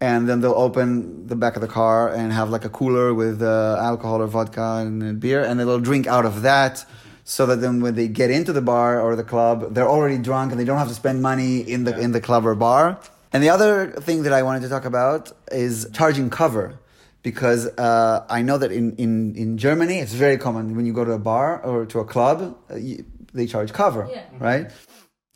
[0.01, 3.41] And then they'll open the back of the car and have like a cooler with
[3.41, 6.85] uh, alcohol or vodka and beer, and they'll drink out of that
[7.25, 10.51] so that then when they get into the bar or the club, they're already drunk
[10.51, 12.99] and they don't have to spend money in the in the club or bar.
[13.33, 16.79] And the other thing that I wanted to talk about is charging cover,
[17.21, 21.03] because uh, I know that in, in, in Germany it's very common when you go
[21.05, 24.23] to a bar or to a club, uh, you, they charge cover, Yeah.
[24.39, 24.71] right?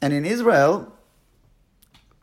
[0.02, 0.92] And in Israel,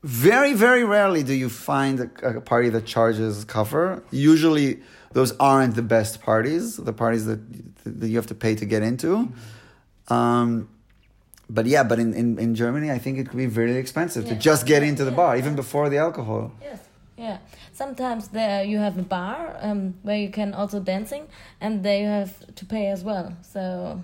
[0.03, 4.03] very very rarely do you find a, a party that charges cover.
[4.11, 4.81] Usually,
[5.13, 7.41] those aren't the best parties, the parties that
[7.85, 9.33] that you have to pay to get into.
[10.09, 10.69] Um,
[11.49, 14.37] but yeah, but in, in, in Germany, I think it could be very expensive to
[14.37, 16.53] just get into the Yeah, bar, even before the alcohol.
[16.63, 16.79] Yes.
[17.17, 17.39] Yeah.
[17.73, 21.27] Sometimes there you have a bar um, where you can also dancing,
[21.61, 23.35] and there you have to pay as well.
[23.43, 24.03] So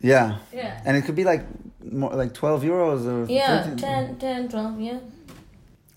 [0.00, 0.38] Yeah.
[0.52, 0.80] Yeah.
[0.84, 1.44] And it could be like
[1.84, 3.78] more like 12 euros or yeah, 13.
[3.78, 4.98] 10, 10, 12, yeah.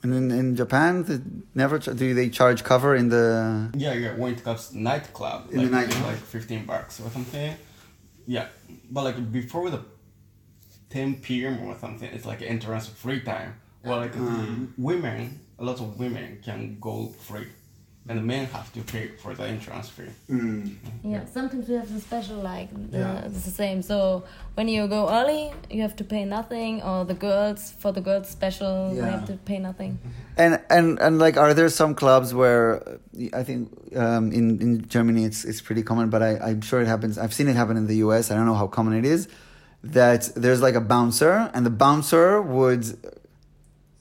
[0.02, 1.20] And in, in Japan, they
[1.54, 4.14] never ch- do they charge cover in the Yeah, yeah.
[4.16, 6.06] When it comes to nightclub, In the like, nightclub.
[6.06, 7.56] like fifteen bucks or something.
[8.26, 8.48] Yeah,
[8.90, 9.82] but like before the
[10.90, 11.62] ten p.m.
[11.64, 13.56] or something, it's like entrance free time.
[13.84, 14.46] Well, like uh-huh.
[14.78, 17.48] women, a lot of women can go free,
[18.10, 20.10] and the men have to pay for the entrance fee.
[21.04, 23.26] Yeah, sometimes we have the special like the, Yeah.
[23.26, 23.84] it's the same.
[23.84, 24.24] So
[24.56, 28.28] when you go early, you have to pay nothing, or the girls for the girls
[28.28, 29.12] special, they Yeah.
[29.12, 30.00] have to pay nothing.
[30.38, 32.68] And and and like, are there some clubs where
[33.32, 36.88] I think um, in in Germany it's it's pretty common, but I I'm sure it
[36.88, 37.18] happens.
[37.20, 38.32] I've seen it happen in the U.S.
[38.32, 39.28] I don't know how common it is.
[39.84, 42.84] That there's like a bouncer, and the bouncer would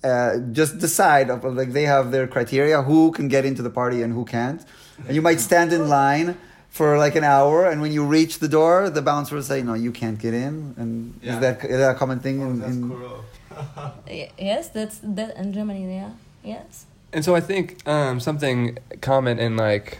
[0.05, 4.03] uh, just decide of like they have their criteria who can get into the party
[4.03, 4.65] and who can't.
[5.07, 6.37] And you might stand in line
[6.71, 9.75] for like an hour, and when you reach the door, the bouncer will say, "No,
[9.75, 11.35] you can't get in." And Yeah.
[11.35, 12.41] is that is that a common thing?
[12.41, 12.91] in, in,
[14.09, 15.83] Y- Yes, that's that in Germany.
[15.95, 16.11] Yeah,
[16.45, 16.87] yes.
[17.13, 19.99] And so I think um, something common in like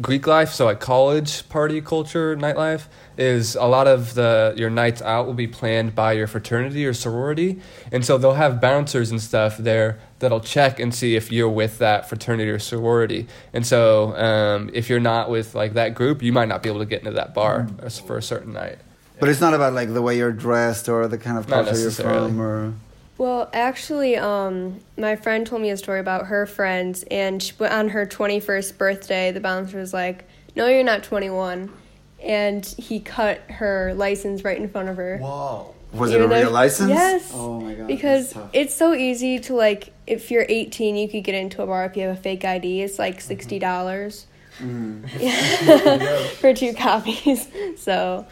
[0.00, 5.00] Greek life, so like college party culture, nightlife, is a lot of the your nights
[5.02, 7.60] out will be planned by your fraternity or sorority,
[7.92, 11.78] and so they'll have bouncers and stuff there that'll check and see if you're with
[11.78, 13.28] that fraternity or sorority.
[13.52, 16.80] And so um, if you're not with like that group, you might not be able
[16.80, 18.78] to get into that bar as- for a certain night.
[19.20, 21.90] But it's not about like the way you're dressed or the kind of culture you're
[21.92, 22.74] from, or
[23.16, 27.90] Well, actually, um, my friend told me a story about her friends, and she, on
[27.90, 31.72] her 21st birthday, the bouncer was like, No, you're not 21.
[32.22, 35.18] And he cut her license right in front of her.
[35.20, 35.74] wow.
[35.92, 36.90] Was it a real license?
[36.90, 37.30] Yes.
[37.32, 37.86] Oh my god.
[37.86, 41.84] because it's so easy to like if you're 18 you could get into a bar
[41.84, 44.24] if you have a fake id it's like $60
[44.60, 45.08] Mm.
[46.40, 47.46] for two copies
[47.76, 48.26] so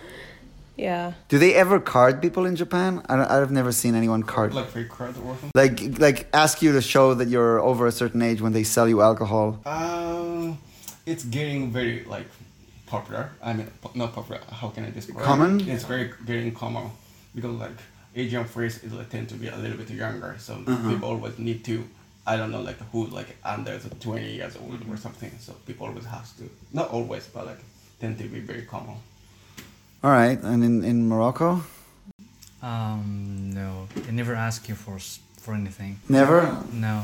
[0.76, 3.02] yeah Do they ever card people in Japan?
[3.08, 4.54] I don't, I've never seen anyone card.
[4.54, 5.50] Like free card or something.
[5.54, 8.88] Like, like ask you to show that you're over a certain age when they sell
[8.88, 9.60] you alcohol.
[9.66, 10.58] Um,
[11.06, 12.26] it's getting very like
[12.86, 13.30] popular.
[13.42, 14.40] I mean, po- not popular.
[14.50, 15.24] How can I describe?
[15.24, 15.60] Common?
[15.60, 15.68] it?
[15.68, 16.90] It's very very common
[17.34, 17.78] because like
[18.14, 20.90] Asian phrase is like, tend to be a little bit younger, so Uh-huh.
[20.90, 21.84] people always need to.
[22.26, 25.32] I don't know like who like under twenty years old or something.
[25.40, 27.60] So people always have to not always, but like
[28.00, 28.96] tend to be very common.
[30.04, 31.62] All right, and in, in Morocco,
[32.62, 34.98] Um, no, they never ask you for
[35.42, 35.96] for anything.
[36.08, 36.42] never.
[36.72, 37.02] No.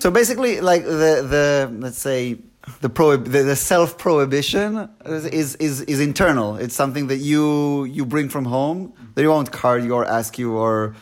[0.00, 1.46] So basically, like the the
[1.84, 2.36] let's say
[2.80, 6.56] the prohib- the, the self prohibition is, is is internal.
[6.56, 8.92] It's something that you you bring from home.
[9.14, 10.94] They won't card you or ask you or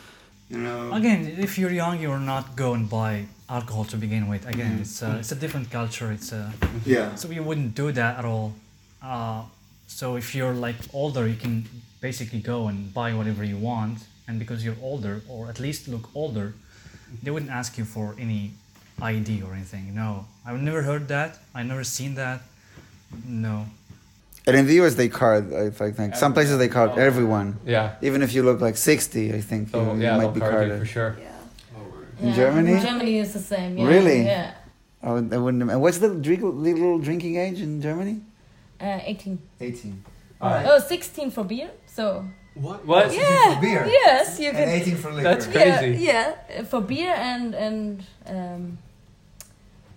[0.49, 0.91] you know.
[0.93, 4.45] Again, if you're young, you're not go and buy alcohol to begin with.
[4.47, 4.81] Again, Mhm.
[4.81, 6.11] it's a, it's a different culture.
[6.13, 6.51] It's a
[6.85, 7.15] Yeah.
[7.15, 8.51] So you wouldn't do that at all.
[9.01, 9.41] Uh,
[9.87, 11.65] so if you're like older, you can
[12.01, 16.09] basically go and buy whatever you want, and because you're older, or at least look
[16.15, 16.53] older,
[17.21, 18.51] they wouldn't ask you for any
[19.01, 19.93] ID or anything.
[19.95, 21.37] No, I've never heard that.
[21.55, 22.41] I've never seen that.
[23.25, 23.65] No.
[24.45, 25.53] And in the US, they card.
[25.53, 27.57] I I think some places they card everyone.
[27.65, 27.95] Yeah.
[28.01, 30.39] Even if you look like sixty, I think you, Oh, you yeah, might they'll be
[30.39, 31.15] card you carded for sure.
[31.19, 31.29] Yeah.
[32.19, 32.79] In Yeah, Germany?
[32.81, 33.77] Germany is the same.
[33.77, 33.87] Yeah.
[33.87, 34.21] Really?
[34.25, 34.53] Yeah.
[35.01, 35.63] I, would, I wouldn't.
[35.71, 38.21] And what's the drink, little drinking age in Germany?
[38.83, 39.39] Uh, 18.
[39.61, 40.03] 18.
[40.41, 41.71] Oh, 16 for beer.
[41.85, 42.25] So.
[42.55, 42.85] What?
[42.85, 43.13] What?
[43.13, 43.55] Yeah.
[43.55, 43.85] for beer?
[43.87, 44.69] Yes, you And can.
[44.69, 45.23] 18 for liquor.
[45.23, 46.03] That's Yeah, crazy.
[46.03, 48.77] yeah, uh, for beer and and um,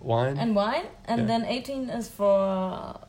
[0.00, 0.38] Wine.
[0.38, 1.26] and wine, and Yeah.
[1.26, 3.00] then 18 is for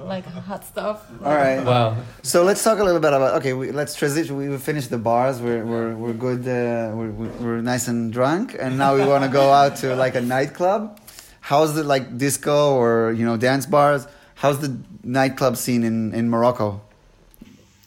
[0.00, 0.98] like hot stuff.
[1.24, 1.62] All right.
[1.64, 1.96] Wow.
[2.22, 3.34] So let's talk a little bit about.
[3.38, 4.36] Okay, we, let's transition.
[4.36, 5.40] We, we finished the bars.
[5.40, 6.42] We're we're we're good.
[6.48, 9.94] Uh, we're we're we're nice and drunk, and now we want to go out to
[9.94, 10.98] like a nightclub.
[11.40, 14.06] How's it like disco or you know dance bars?
[14.42, 16.80] How's the nightclub scene in in Morocco?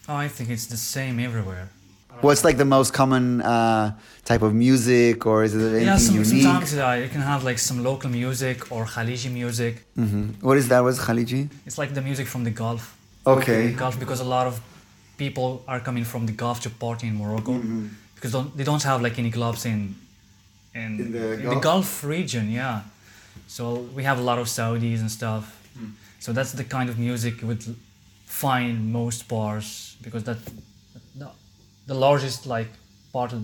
[0.08, 1.68] Oh, I think it's the same everywhere.
[2.20, 3.92] What's like the most common uh,
[4.24, 5.86] type of music, or is it anything unique?
[5.86, 6.42] yeah, some, unique?
[6.42, 9.74] sometimes uh, you can have like some local music or Khaliji music.
[9.96, 10.80] hmm What is that?
[10.84, 11.48] What's Khaliji?
[11.66, 12.82] It's like the music from the Gulf.
[13.26, 13.72] Okay.
[13.72, 14.60] Gulf because a lot of
[15.16, 17.88] people are coming from the Gulf to party in Morocco Mhm.
[18.14, 19.78] because don't, they don't have like any clubs in
[20.74, 21.54] in, In the in Gulf?
[21.54, 22.44] the Gulf region.
[22.60, 22.76] Yeah,
[23.56, 23.62] so
[23.96, 25.44] we have a lot of Saudis and stuff.
[25.78, 25.90] Hmm.
[26.22, 27.64] So that's the kind of music you would
[28.26, 30.38] find most bars because that
[31.16, 31.28] the,
[31.88, 32.68] the largest like
[33.12, 33.42] part of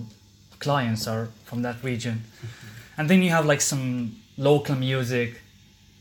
[0.61, 2.23] clients are from that region,
[2.97, 5.41] and then you have like some local music.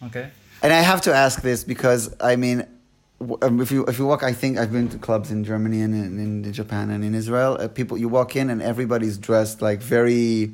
[0.03, 0.29] Okay.
[0.61, 2.63] And I have to ask this because I mean,
[3.41, 5.95] um, if you if you walk, I think I've been to clubs in Germany and
[5.95, 7.57] in, in Japan and in Israel.
[7.59, 10.51] Uh, people, you walk in and everybody's dressed like very.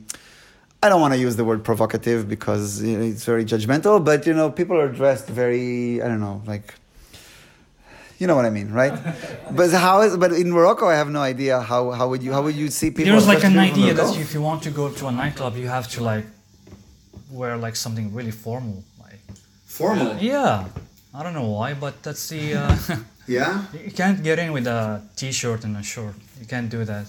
[0.83, 4.19] I don't want to use the word provocative because you know, it's very judgmental, but
[4.27, 6.01] you know, people are dressed very.
[6.03, 6.67] I don't know, like.
[8.19, 8.93] You know what I mean, right?
[9.59, 10.15] but how is?
[10.23, 12.89] But in Morocco, I have no idea how how would you how would you see
[12.91, 13.11] people?
[13.11, 15.87] There's like an idea that if you want to go to a nightclub, you have
[15.95, 16.25] to like
[17.31, 18.83] wear like something really formal.
[19.05, 19.19] Like
[19.65, 20.15] formal.
[20.17, 20.65] yeah,
[21.13, 22.77] I don't know why, but that's the uh,
[23.27, 23.63] Yeah.
[23.85, 26.15] you can't get in with a t-shirt and a short.
[26.39, 27.05] You can't do that.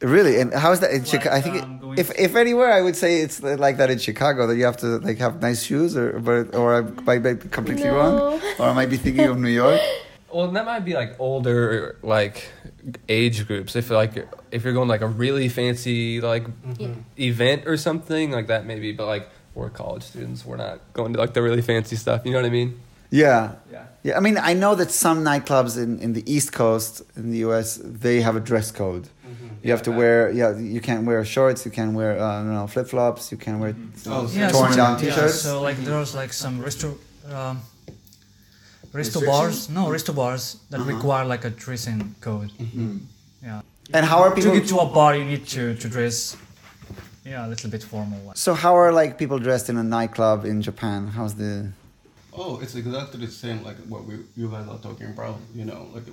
[0.00, 0.40] Really?
[0.40, 1.36] And how is that in Like, Chicago?
[1.36, 3.98] I think um, it- going if if anywhere, I would say it's like that in
[3.98, 7.34] Chicago that you have to like have nice shoes, or but or I might be
[7.48, 7.96] completely No.
[7.96, 9.80] wrong, or I might be thinking of New York.
[10.32, 12.52] Well, that might be like older like
[13.08, 13.74] age groups.
[13.74, 17.00] If like if you're going like a really fancy like mm-hmm.
[17.18, 18.92] event or something like that, maybe.
[18.92, 22.22] But like we're college students, we're not going to like the really fancy stuff.
[22.24, 22.78] You know what I mean?
[23.10, 23.54] Yeah.
[23.72, 23.86] Yeah.
[24.02, 27.38] Yeah, I mean, I know that some nightclubs in, in the East Coast in the
[27.38, 27.78] U.S.
[27.82, 29.08] they have a dress code.
[29.62, 32.66] You have to wear, yeah, you can't wear shorts, you can't wear, uh, I know,
[32.66, 33.74] flip flops, you can wear
[34.06, 35.40] Oh, Yeah, torn so- down yeah, t-shirts.
[35.42, 36.96] so like there's like some resto,
[37.30, 37.60] um,
[38.92, 39.68] resto bars.
[39.68, 40.92] No, resto bars that Uh-huh.
[40.94, 42.50] require like a dressing code.
[42.58, 43.00] Mhm.
[43.42, 43.60] Yeah.
[43.92, 46.36] And how are people To get to a bar, you need to to dress.
[47.24, 48.32] Yeah, a little bit formal.
[48.34, 51.00] So how are like people dressed in a nightclub in Japan?
[51.16, 51.52] How's the?
[52.32, 55.36] Oh, it's exactly the same like what we you guys are talking about.
[55.54, 56.06] You know, like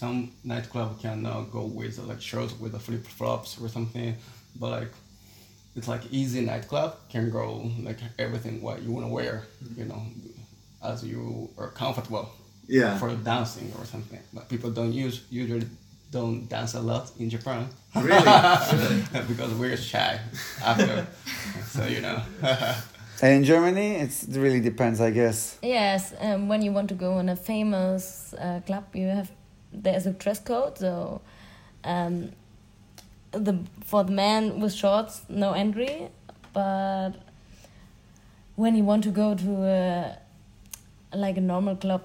[0.00, 4.16] some nightclub can uh, go with uh, like shirts with the flip flops or something,
[4.58, 4.92] but like
[5.76, 9.34] it's like easy nightclub can go like everything what you want to wear.
[9.76, 10.02] You know,
[10.82, 12.26] as you are comfortable.
[12.66, 12.96] Yeah.
[12.98, 15.66] For dancing or something, but people don't use usually
[16.12, 17.68] don't dance a lot in Japan.
[17.94, 18.22] Really?
[19.30, 20.20] because we're shy
[20.64, 21.06] after,
[21.74, 22.18] so you know.
[23.22, 25.58] And in Germany, it really depends, I guess.
[25.62, 29.30] Yes, um, when you want to go in a famous uh, club, you have
[29.72, 30.78] there's a dress code.
[30.78, 31.20] So,
[31.84, 32.32] um,
[33.32, 36.08] the for the man with shorts, no entry,
[36.52, 37.12] but
[38.56, 40.18] when you want to go to a
[41.14, 42.02] like a normal club,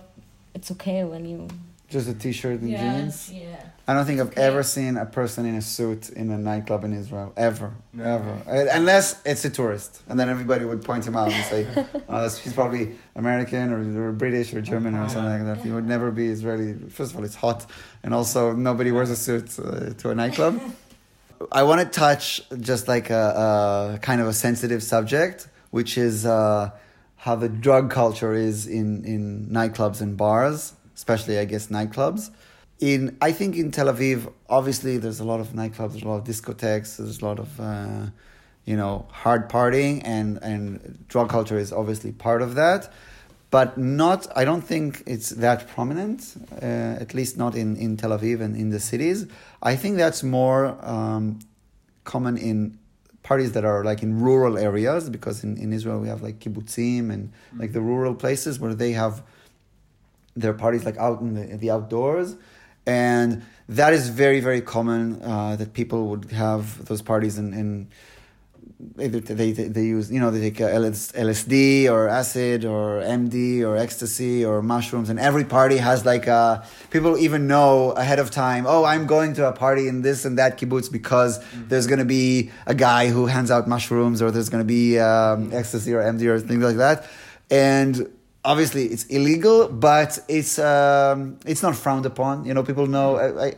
[0.54, 1.48] it's okay when you
[1.96, 3.32] Just a t-shirt and jeans.
[3.32, 3.56] yeah.
[3.88, 4.42] I don't think I've Okay.
[4.50, 7.30] ever seen a person in a suit in a nightclub in Israel.
[7.50, 7.70] Ever,
[8.18, 11.62] ever, Uh, unless it's a tourist, and then everybody would point him out and say,
[12.10, 12.84] oh, that's, "He's probably
[13.24, 16.70] American or, or British or German or something like that." He would never be Israeli.
[16.98, 17.60] First of all, it's hot,
[18.04, 19.64] and also nobody wears a suit uh,
[20.02, 20.54] to a nightclub.
[21.60, 22.24] I want to touch
[22.72, 23.26] just like a,
[23.96, 25.38] a kind of a sensitive subject,
[25.78, 26.72] which is uh,
[27.24, 29.22] how the drug culture is in, in
[29.60, 32.32] nightclubs and bars, especially, I guess, nightclubs.
[32.80, 36.18] In I think in Tel Aviv, obviously, there's a lot of nightclubs, there's a lot
[36.18, 38.08] of discotheques, there's a lot of uh,
[38.66, 42.92] you know hard partying, and and drug culture is obviously part of that,
[43.50, 44.28] but not.
[44.36, 46.66] I don't think it's that prominent, uh,
[47.00, 49.26] at least not in in Tel Aviv and in the cities.
[49.64, 51.40] I think that's more um,
[52.04, 52.78] common in
[53.26, 57.12] parties that are like in rural areas because in, in Israel we have like kibbutzim
[57.12, 59.24] and like the rural places where they have
[60.36, 62.36] their parties like out in the, the outdoors
[62.86, 67.88] and that is very very common uh, that people would have those parties and, and
[69.00, 73.62] either they, they they use you know they take uh, LSD or acid or MD
[73.62, 76.62] or ecstasy or mushrooms and every party has like uh
[76.92, 80.38] people even know ahead of time oh I'm going to a party in this and
[80.38, 84.50] that kibbutz because there's going to be a guy who hands out mushrooms or there's
[84.50, 87.08] going to be um, ecstasy or MD or things like that.
[87.50, 88.10] And
[88.46, 92.46] obviously it's illegal but it's um, it's not frowned upon.
[92.46, 93.54] You know people know I, I,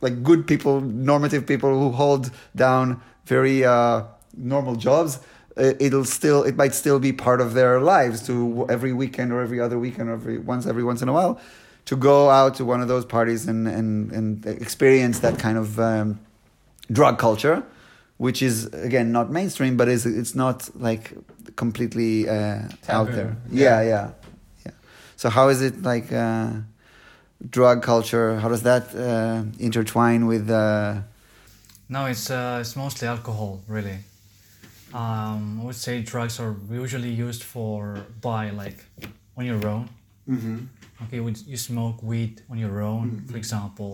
[0.00, 4.04] like good people normative people who hold down very uh,
[4.36, 5.20] normal jobs
[5.56, 9.40] uh, it'll still it might still be part of their lives to every weekend or
[9.40, 11.38] every other weekend or every once every once in a while
[11.84, 15.78] to go out to one of those parties and and, and experience that kind of
[15.78, 16.18] um,
[16.90, 17.62] drug culture
[18.16, 21.12] which is again not mainstream but is it's not like
[21.56, 23.36] completely uh, out there.
[23.50, 23.82] Yeah.
[23.82, 24.10] Yeah yeah
[25.20, 26.48] so how is it like uh,
[27.56, 30.94] drug culture how does that uh, intertwine with uh,
[31.88, 33.98] No, it's uh, it's mostly alcohol, really.
[34.94, 37.78] Um, I would say drugs are usually used for
[38.20, 38.78] by like
[39.36, 39.88] on your own.
[40.28, 40.56] Mhm.
[41.02, 41.20] Okay,
[41.52, 43.92] you smoke weed on your own, for example,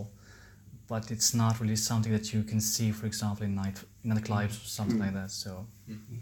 [0.88, 4.56] but it's not really something that you can see, for example, in night in nightclubs
[4.64, 5.30] or something like that.
[5.30, 5.50] So,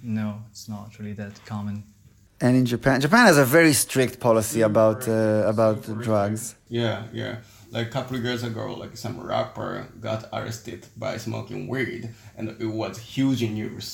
[0.03, 1.77] no, it's not really that common.
[2.45, 7.35] And in Japan Japan has a very strict policy about uh, about drugs Yeah, yeah.
[7.71, 9.71] Like a couple of years ago, like some rapper
[10.01, 12.03] got arrested by smoking weed,
[12.37, 13.87] and it was huge in news.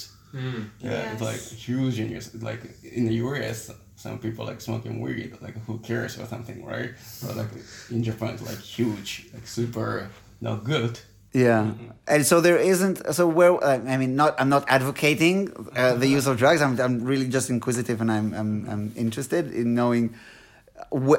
[0.81, 2.27] Yeah, it's like huge in news.
[2.51, 2.63] Like
[2.99, 3.59] in the U.S.,
[3.97, 5.31] some people like smoking weed.
[5.41, 6.91] Like who cares or something, right?
[7.23, 7.53] But like
[7.91, 10.95] in Japan, it's like huge, like super not good.
[11.33, 11.73] Yeah,
[12.09, 13.15] and so there isn't.
[13.15, 16.61] So where I mean, not I'm not advocating uh, the use of drugs.
[16.61, 20.15] I'm I'm really just inquisitive, and I'm I'm I'm interested in knowing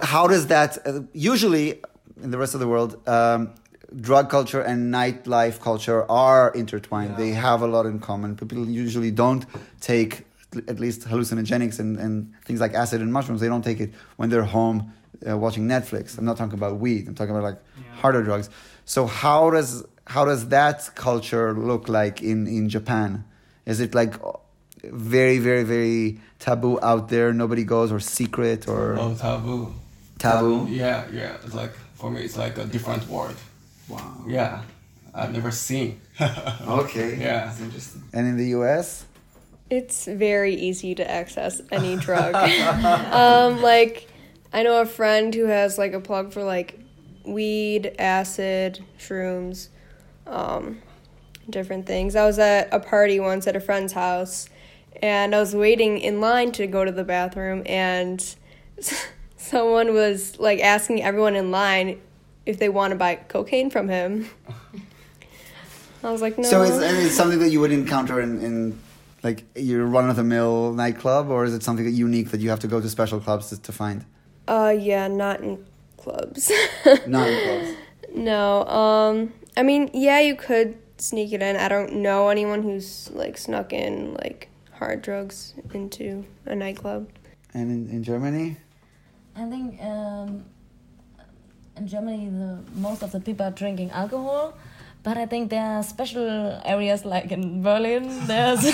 [0.02, 1.82] how does that uh, usually
[2.22, 3.08] in the rest of the world.
[3.08, 3.54] Um,
[4.00, 7.18] Drug culture and nightlife culture are intertwined.
[7.18, 8.38] They have a lot in common.
[8.38, 9.46] People usually don't
[9.82, 10.26] take
[10.70, 13.42] at least hallucinogenics and, and things like acid and mushrooms.
[13.42, 14.94] They don't take it when they're home
[15.30, 16.18] uh, watching Netflix.
[16.18, 17.06] I'm not talking about weed.
[17.10, 17.58] I'm talking about like
[17.96, 18.50] harder drugs.
[18.86, 19.84] So how does
[20.14, 23.10] how does that culture look like in in Japan?
[23.66, 24.14] Is it like
[24.84, 27.34] very very very taboo out there?
[27.44, 29.74] Nobody goes or secret or Oh, taboo.
[30.20, 30.68] taboo?
[30.70, 31.44] Yeah, yeah.
[31.46, 33.38] It's like for me, it's like a different world.
[33.88, 34.26] Wow.
[34.28, 34.62] Yeah,
[35.20, 35.90] I've never seen.
[36.82, 37.10] Okay.
[37.26, 37.46] Yeah.
[37.46, 38.02] That's interesting.
[38.14, 39.06] And in the U.S.
[39.70, 42.36] It's very easy to access any drug.
[43.24, 43.96] um, like,
[44.52, 46.70] I know a friend who has like a plug for like
[47.26, 49.70] weed, acid, shrooms,
[50.28, 50.82] um,
[51.50, 52.16] different things.
[52.16, 54.50] I was at a party once at a friend's house,
[55.02, 58.36] and I was waiting in line to go to the bathroom, and
[59.38, 62.00] someone was like asking everyone in line
[62.46, 64.30] if they want to buy cocaine from him.
[66.04, 66.50] I was like, no.
[66.50, 68.80] So is it's something that you would encounter in, in
[69.24, 72.50] like your run of the mill nightclub, or is it something that unique that you
[72.50, 74.06] have to go to special clubs to, to find?
[74.48, 75.64] Uh, yeah, not in
[75.98, 76.52] clubs.
[77.06, 77.78] Not in clubs.
[78.16, 78.66] no.
[78.66, 81.56] Um, I mean, yeah, you could sneak it in.
[81.58, 87.10] I don't know anyone who's like snuck in like hard drugs into a nightclub.
[87.54, 88.58] And in, in Germany,
[89.36, 90.46] I think um,
[91.76, 94.58] in Germany, the most of the people are drinking alcohol,
[95.04, 98.28] but I think there are special areas like in Berlin.
[98.28, 98.62] There's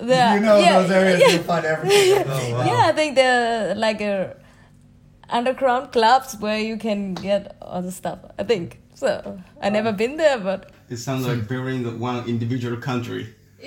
[0.00, 2.08] there, you know yeah, those areas yeah, you find everything.
[2.66, 4.36] yeah, I think there like a.
[5.30, 8.18] underground clubs where you can get all the stuff.
[8.38, 9.38] I think so.
[9.60, 13.34] I never been there, but It sounds like very the one individual country.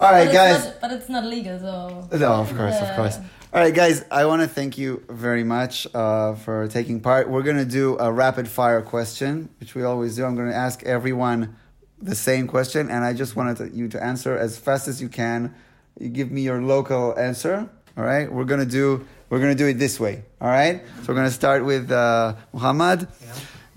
[0.00, 0.64] All right, but guys.
[0.64, 3.18] not- but it's not legal, so No, of course, of course.
[3.54, 7.28] All right, guys, I want to thank you very much uh, for taking part.
[7.28, 10.24] We're going to do a rapid fire question, which we always do.
[10.24, 11.54] I'm going to ask everyone
[12.00, 15.08] the same question, and I just wanted to, you to answer as fast as you
[15.08, 15.54] can.
[16.00, 17.68] You give me your local answer.
[17.96, 20.22] All right, we're going to do we're going to do it this way.
[20.40, 23.08] All right, so we're going to start with uh, Muhammad.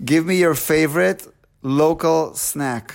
[0.04, 1.26] Give me your favorite
[1.62, 2.94] local snack,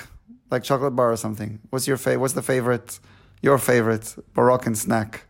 [0.52, 1.60] like chocolate bar or something.
[1.70, 2.20] What's your favorite?
[2.22, 3.00] What's the favorite?
[3.42, 5.26] Your favorite Moroccan snack?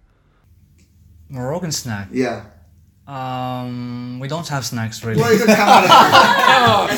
[1.29, 2.09] Moroccan snack.
[2.11, 2.43] Yeah.
[3.07, 5.21] Um, we don't have snacks really.
[5.21, 6.91] Well, come on.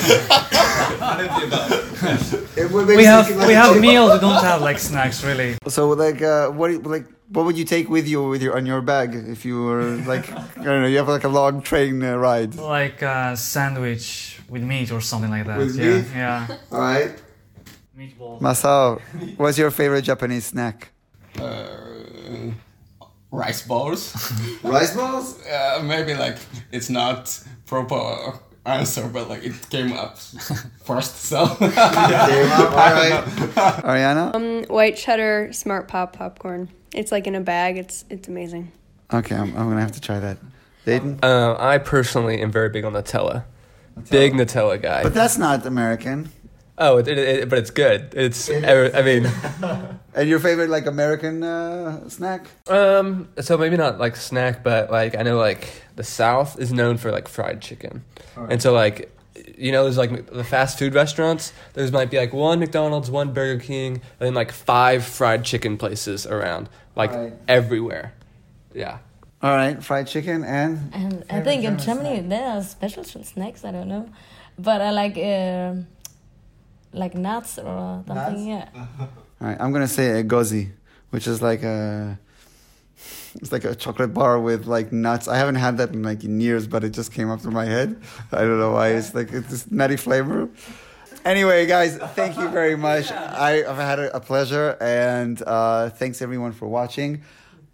[2.74, 4.14] We have we have meals.
[4.14, 5.56] We don't have like snacks really.
[5.68, 8.56] So like, uh, what do you- like what would you take with you with your
[8.56, 11.62] on your bag if you were like I don't know you have like a long
[11.62, 12.56] train uh, ride?
[12.56, 15.58] Like a sandwich with meat or something like that.
[15.58, 16.06] With yeah, meat?
[16.14, 16.58] yeah.
[16.72, 17.22] All right.
[17.98, 18.40] Meatball.
[18.40, 19.02] Masao,
[19.38, 20.92] what's your favorite Japanese snack?
[21.40, 22.52] Uh,
[23.32, 24.32] rice balls.
[24.64, 25.46] Rice balls?
[25.46, 26.38] Uh, maybe like
[26.72, 30.18] it's not proper answer, but like it came up
[30.84, 31.16] first.
[31.16, 31.46] So.
[31.56, 32.72] came up.
[32.72, 33.24] All right.
[33.84, 34.34] Ariana.
[34.36, 36.70] Um, white cheddar smart pop popcorn.
[36.94, 37.78] It's like in a bag.
[37.78, 38.72] It's it's amazing.
[39.14, 40.38] Okay, I'm, I'm gonna have to try that.
[40.86, 41.20] Dayton.
[41.24, 43.46] Uh, I personally am very big on Nutella.
[44.10, 45.04] Big Nutella guy.
[45.04, 46.30] But that's not American.
[46.78, 48.14] Oh, it, it, it- but it's good.
[48.16, 48.50] It's.
[48.50, 49.30] I mean,
[50.16, 52.46] And your favorite like American uh, snack?
[52.68, 53.30] um.
[53.42, 57.12] So maybe not like snack, but like I know like the South is known for
[57.12, 58.04] like fried chicken,
[58.36, 59.10] and so like.
[59.58, 61.54] You know, there's like the fast food restaurants.
[61.74, 65.78] There's might be like one McDonald's, one Burger King, and then like five fried chicken
[65.78, 67.34] places around, like Right.
[67.48, 68.14] everywhere.
[68.74, 69.00] Yeah.
[69.42, 73.66] All right, fried chicken and And I think in Germany there are special snacks.
[73.66, 74.08] I don't know,
[74.58, 75.74] but I like uh,
[76.94, 78.48] like nuts or something.
[78.48, 78.70] Yeah.
[79.42, 80.72] All right, I'm gonna say Egozi,
[81.10, 82.18] which is like a
[83.36, 85.28] it's like a chocolate bar with like nuts.
[85.28, 87.66] I haven't had that in like in years, but it just came up to my
[87.66, 88.02] head.
[88.32, 88.90] I don't know why.
[88.90, 90.50] It's like it's this nutty flavor.
[91.26, 93.12] Anyway, guys, thank you very much.
[93.12, 97.22] I, I've had a, a pleasure, and uh, thanks everyone for watching.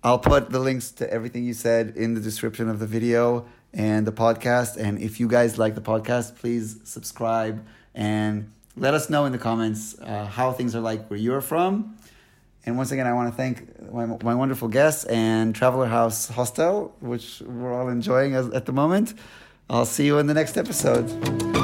[0.04, 4.08] I'll put the links to everything you said in the description of the video and
[4.08, 4.78] the podcast.
[4.78, 9.38] And if you guys like the podcast, please subscribe and let us know in the
[9.38, 11.98] comments uh, how things are like where you're from.
[12.66, 16.96] And once again, I want to thank my, my wonderful guests and Traveler House Hostel,
[17.00, 19.14] which we're all enjoying as, at the moment.
[19.70, 21.59] I'll see you in the next episode.